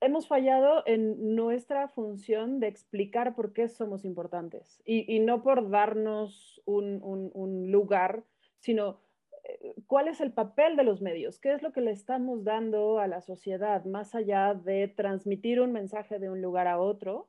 [0.00, 6.62] hemos fallado en nuestra función de explicar por qué somos importantes y, no por darnos
[6.64, 8.24] un, lugar,
[8.60, 9.00] sino
[9.44, 12.98] eh, cuál es el papel de los medios, qué es lo que le estamos dando
[12.98, 17.28] a la sociedad, más allá de transmitir un mensaje de un lugar a otro.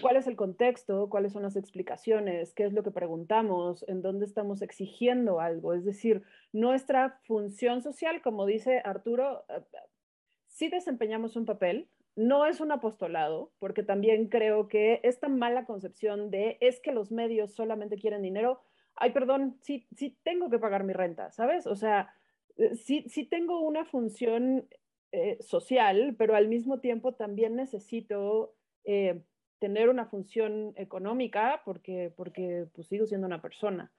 [0.00, 1.08] ¿Cuál es el contexto?
[1.08, 2.52] ¿Cuáles son las explicaciones?
[2.54, 3.84] ¿Qué es lo que preguntamos?
[3.88, 5.74] ¿En dónde estamos exigiendo algo?
[5.74, 6.22] Es decir,
[6.52, 9.62] nuestra función social, como dice Arturo, eh,
[10.48, 16.30] sí desempeñamos un papel, no es un apostolado, porque también creo que esta mala concepción
[16.30, 18.60] de es que los medios solamente quieren dinero,
[18.96, 21.66] ay, perdón, sí, sí tengo que pagar mi renta, ¿sabes?
[21.66, 22.12] O sea,
[22.56, 24.66] eh, sí, sí tengo una función
[25.12, 29.22] eh, social, pero al mismo tiempo también necesito eh,
[29.58, 33.90] tener una función económica porque, porque pues, sigo siendo una persona.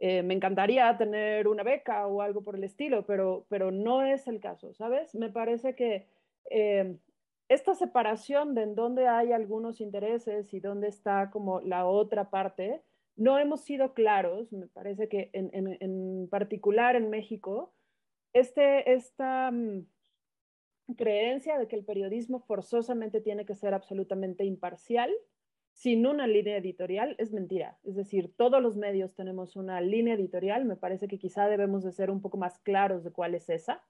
[0.00, 4.40] me encantaría tener una beca o algo por el estilo, pero, pero no es el
[4.40, 5.14] caso, ¿sabes?
[5.14, 6.06] Me parece que
[7.48, 12.82] esta separación de en dónde hay algunos intereses y dónde está como la otra parte,
[13.16, 17.72] no hemos sido claros, me parece que en, particular en México,
[18.32, 19.86] este, esta mm,
[20.96, 25.10] creencia de que el periodismo forzosamente tiene que ser absolutamente imparcial,
[25.72, 27.78] sin una línea editorial, es mentira.
[27.84, 31.92] Es decir, todos los medios tenemos una línea editorial, me parece que quizá debemos de
[31.92, 33.84] ser un poco más claros de cuál es esa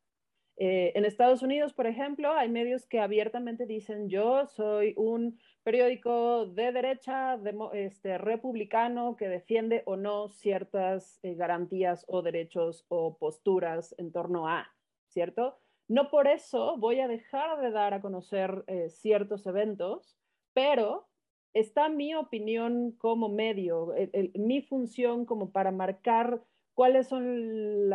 [0.61, 6.47] Eh, en Estados Unidos, por ejemplo, hay medios que abiertamente dicen yo soy un periódico
[6.47, 7.39] de derecha,
[7.75, 14.49] este, republicano, que defiende o no ciertas eh, garantías o derechos o posturas en torno
[14.49, 14.67] a,
[15.07, 15.61] ¿cierto?
[15.89, 20.17] No por eso voy a dejar de dar a conocer eh, ciertos eventos,
[20.53, 21.09] pero
[21.55, 23.95] está mi opinión como medio,
[24.35, 26.43] mi función como para marcar
[26.75, 27.91] cuáles son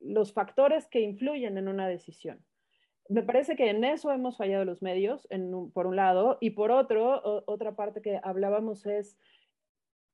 [0.00, 2.44] los factores que influyen en una decisión.
[3.08, 5.26] Me parece que en eso hemos fallado los medios,
[5.74, 9.18] por un lado, y por otro, otra parte que hablábamos es,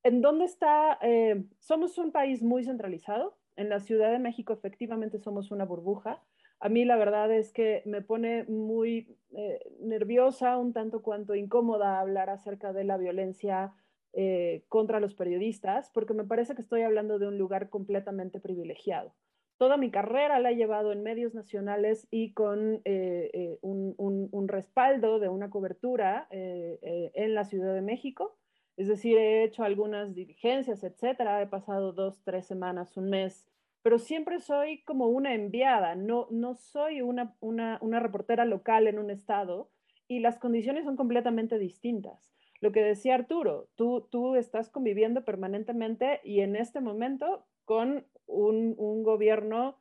[0.04, 0.98] ¿en dónde está?
[1.02, 3.36] Eh, somos un país muy centralizado.
[3.58, 6.22] En la Ciudad de México efectivamente somos una burbuja.
[6.60, 11.98] A mí la verdad es que me pone muy eh, nerviosa, un tanto cuanto incómoda
[11.98, 13.72] hablar acerca de la violencia
[14.12, 19.12] eh, contra los periodistas, porque me parece que estoy hablando de un lugar completamente privilegiado.
[19.56, 25.28] Toda mi carrera la he llevado en medios nacionales y con eh, un, respaldo de
[25.28, 28.36] una cobertura en la Ciudad de México.
[28.78, 31.42] Es decir, he hecho algunas diligencias, etcétera.
[31.42, 33.44] He pasado dos, tres semanas, un mes
[33.82, 39.10] pero siempre soy como una enviada, no, no soy una, una, reportera local en un
[39.10, 39.70] estado
[40.06, 42.34] y las condiciones son completamente distintas.
[42.60, 48.74] Lo que decía Arturo, tú, tú estás conviviendo permanentemente y en este momento con un,
[48.76, 49.78] un gobierno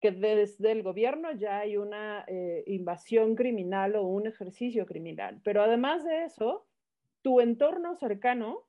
[0.00, 5.40] que desde el gobierno ya hay una eh, invasión criminal o un ejercicio criminal.
[5.44, 6.66] Pero además de eso,
[7.22, 8.66] tu entorno cercano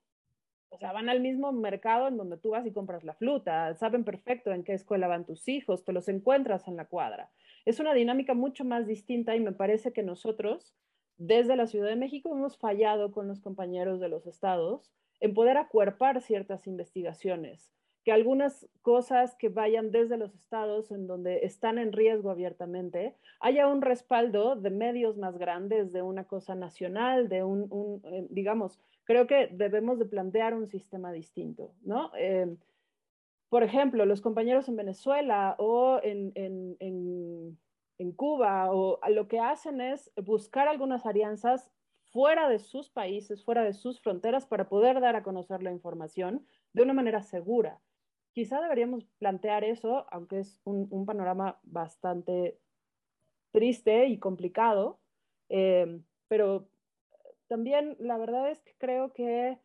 [0.74, 4.04] o sea, van al mismo mercado en donde tú vas y compras la fruta, saben
[4.04, 7.30] perfecto en qué escuela van tus hijos, te los encuentras en la cuadra.
[7.64, 10.74] Es una dinámica mucho más distinta y me parece que nosotros,
[11.18, 15.58] desde la Ciudad de México, hemos fallado con los compañeros de los estados en poder
[15.58, 17.72] acuerpar ciertas investigaciones,
[18.04, 23.68] que algunas cosas que vayan desde los estados en donde están en riesgo abiertamente, haya
[23.68, 28.80] un respaldo de medios más grandes, de una cosa nacional, de un, un eh, digamos,
[29.06, 32.12] creo que debemos de plantear un sistema distinto, ¿no?
[32.18, 32.56] Eh,
[33.50, 37.60] por ejemplo, los compañeros en Venezuela o en, en, en,
[38.00, 41.70] en, Cuba, o lo que hacen es buscar algunas alianzas
[42.12, 46.48] fuera de sus países, fuera de sus fronteras, para poder dar a conocer la información
[46.74, 47.80] de una manera segura.
[48.34, 52.60] Quizá deberíamos plantear eso, aunque es un, panorama bastante
[53.52, 55.00] triste y complicado,
[55.50, 56.68] eh, pero
[57.48, 59.60] también la verdad es que creo que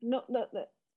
[0.00, 0.24] no,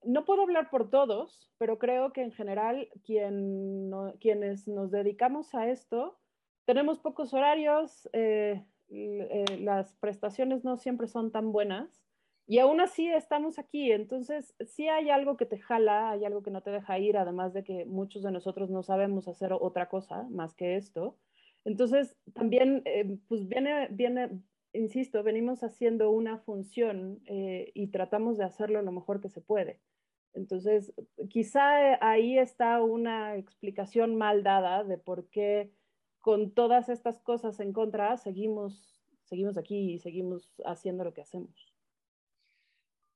[0.03, 5.69] no, puedo hablar por todos, pero creo que en general quien quienes nos dedicamos a
[5.69, 6.17] esto
[6.65, 11.98] tenemos pocos horarios, eh, eh, las prestaciones no siempre son tan buenas
[12.49, 13.91] y aún así estamos aquí.
[13.91, 17.53] Entonces, sí hay algo que te jala, hay algo que no te deja ir, además
[17.53, 21.15] de que muchos de nosotros no sabemos hacer otra cosa más que esto.
[21.63, 24.41] Entonces, también, eh, pues viene, viene,
[24.73, 29.79] insisto, venimos haciendo una función eh, y tratamos de hacerlo lo mejor que se puede.
[30.33, 30.91] Entonces,
[31.29, 35.71] quizá ahí está una explicación mal dada de por qué
[36.19, 41.68] con todas estas cosas en contra seguimos, seguimos aquí y seguimos haciendo lo que hacemos.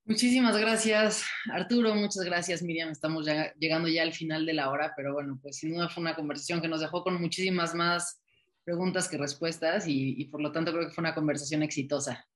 [0.06, 1.96] Muchísimas gracias, Arturo.
[1.96, 2.90] Muchas gracias, Miriam.
[2.90, 6.02] Estamos ya llegando ya al final de la hora, pero bueno, pues sin duda fue
[6.02, 8.22] una conversación que nos dejó con muchísimas más
[8.66, 12.28] preguntas que respuestas y, por lo tanto creo que fue una conversación exitosa.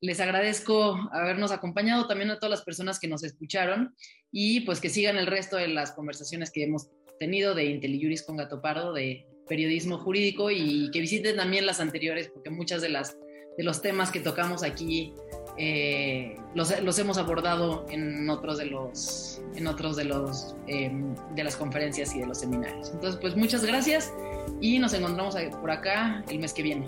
[0.00, 3.94] Les agradezco habernos acompañado también a todas las personas que nos escucharon
[4.32, 8.38] y pues que sigan el resto de las conversaciones que hemos tenido de IntelliJuris con
[8.38, 13.18] Gato Pardo, de periodismo jurídico y que visiten también las anteriores porque muchas de las
[13.56, 15.14] de los temas que tocamos aquí
[15.56, 21.44] eh, los, los, hemos abordado en otros de los en otros de los em, de
[21.44, 24.12] las conferencias y de los seminarios entonces pues muchas gracias
[24.60, 26.86] y nos encontramos por acá el mes que viene.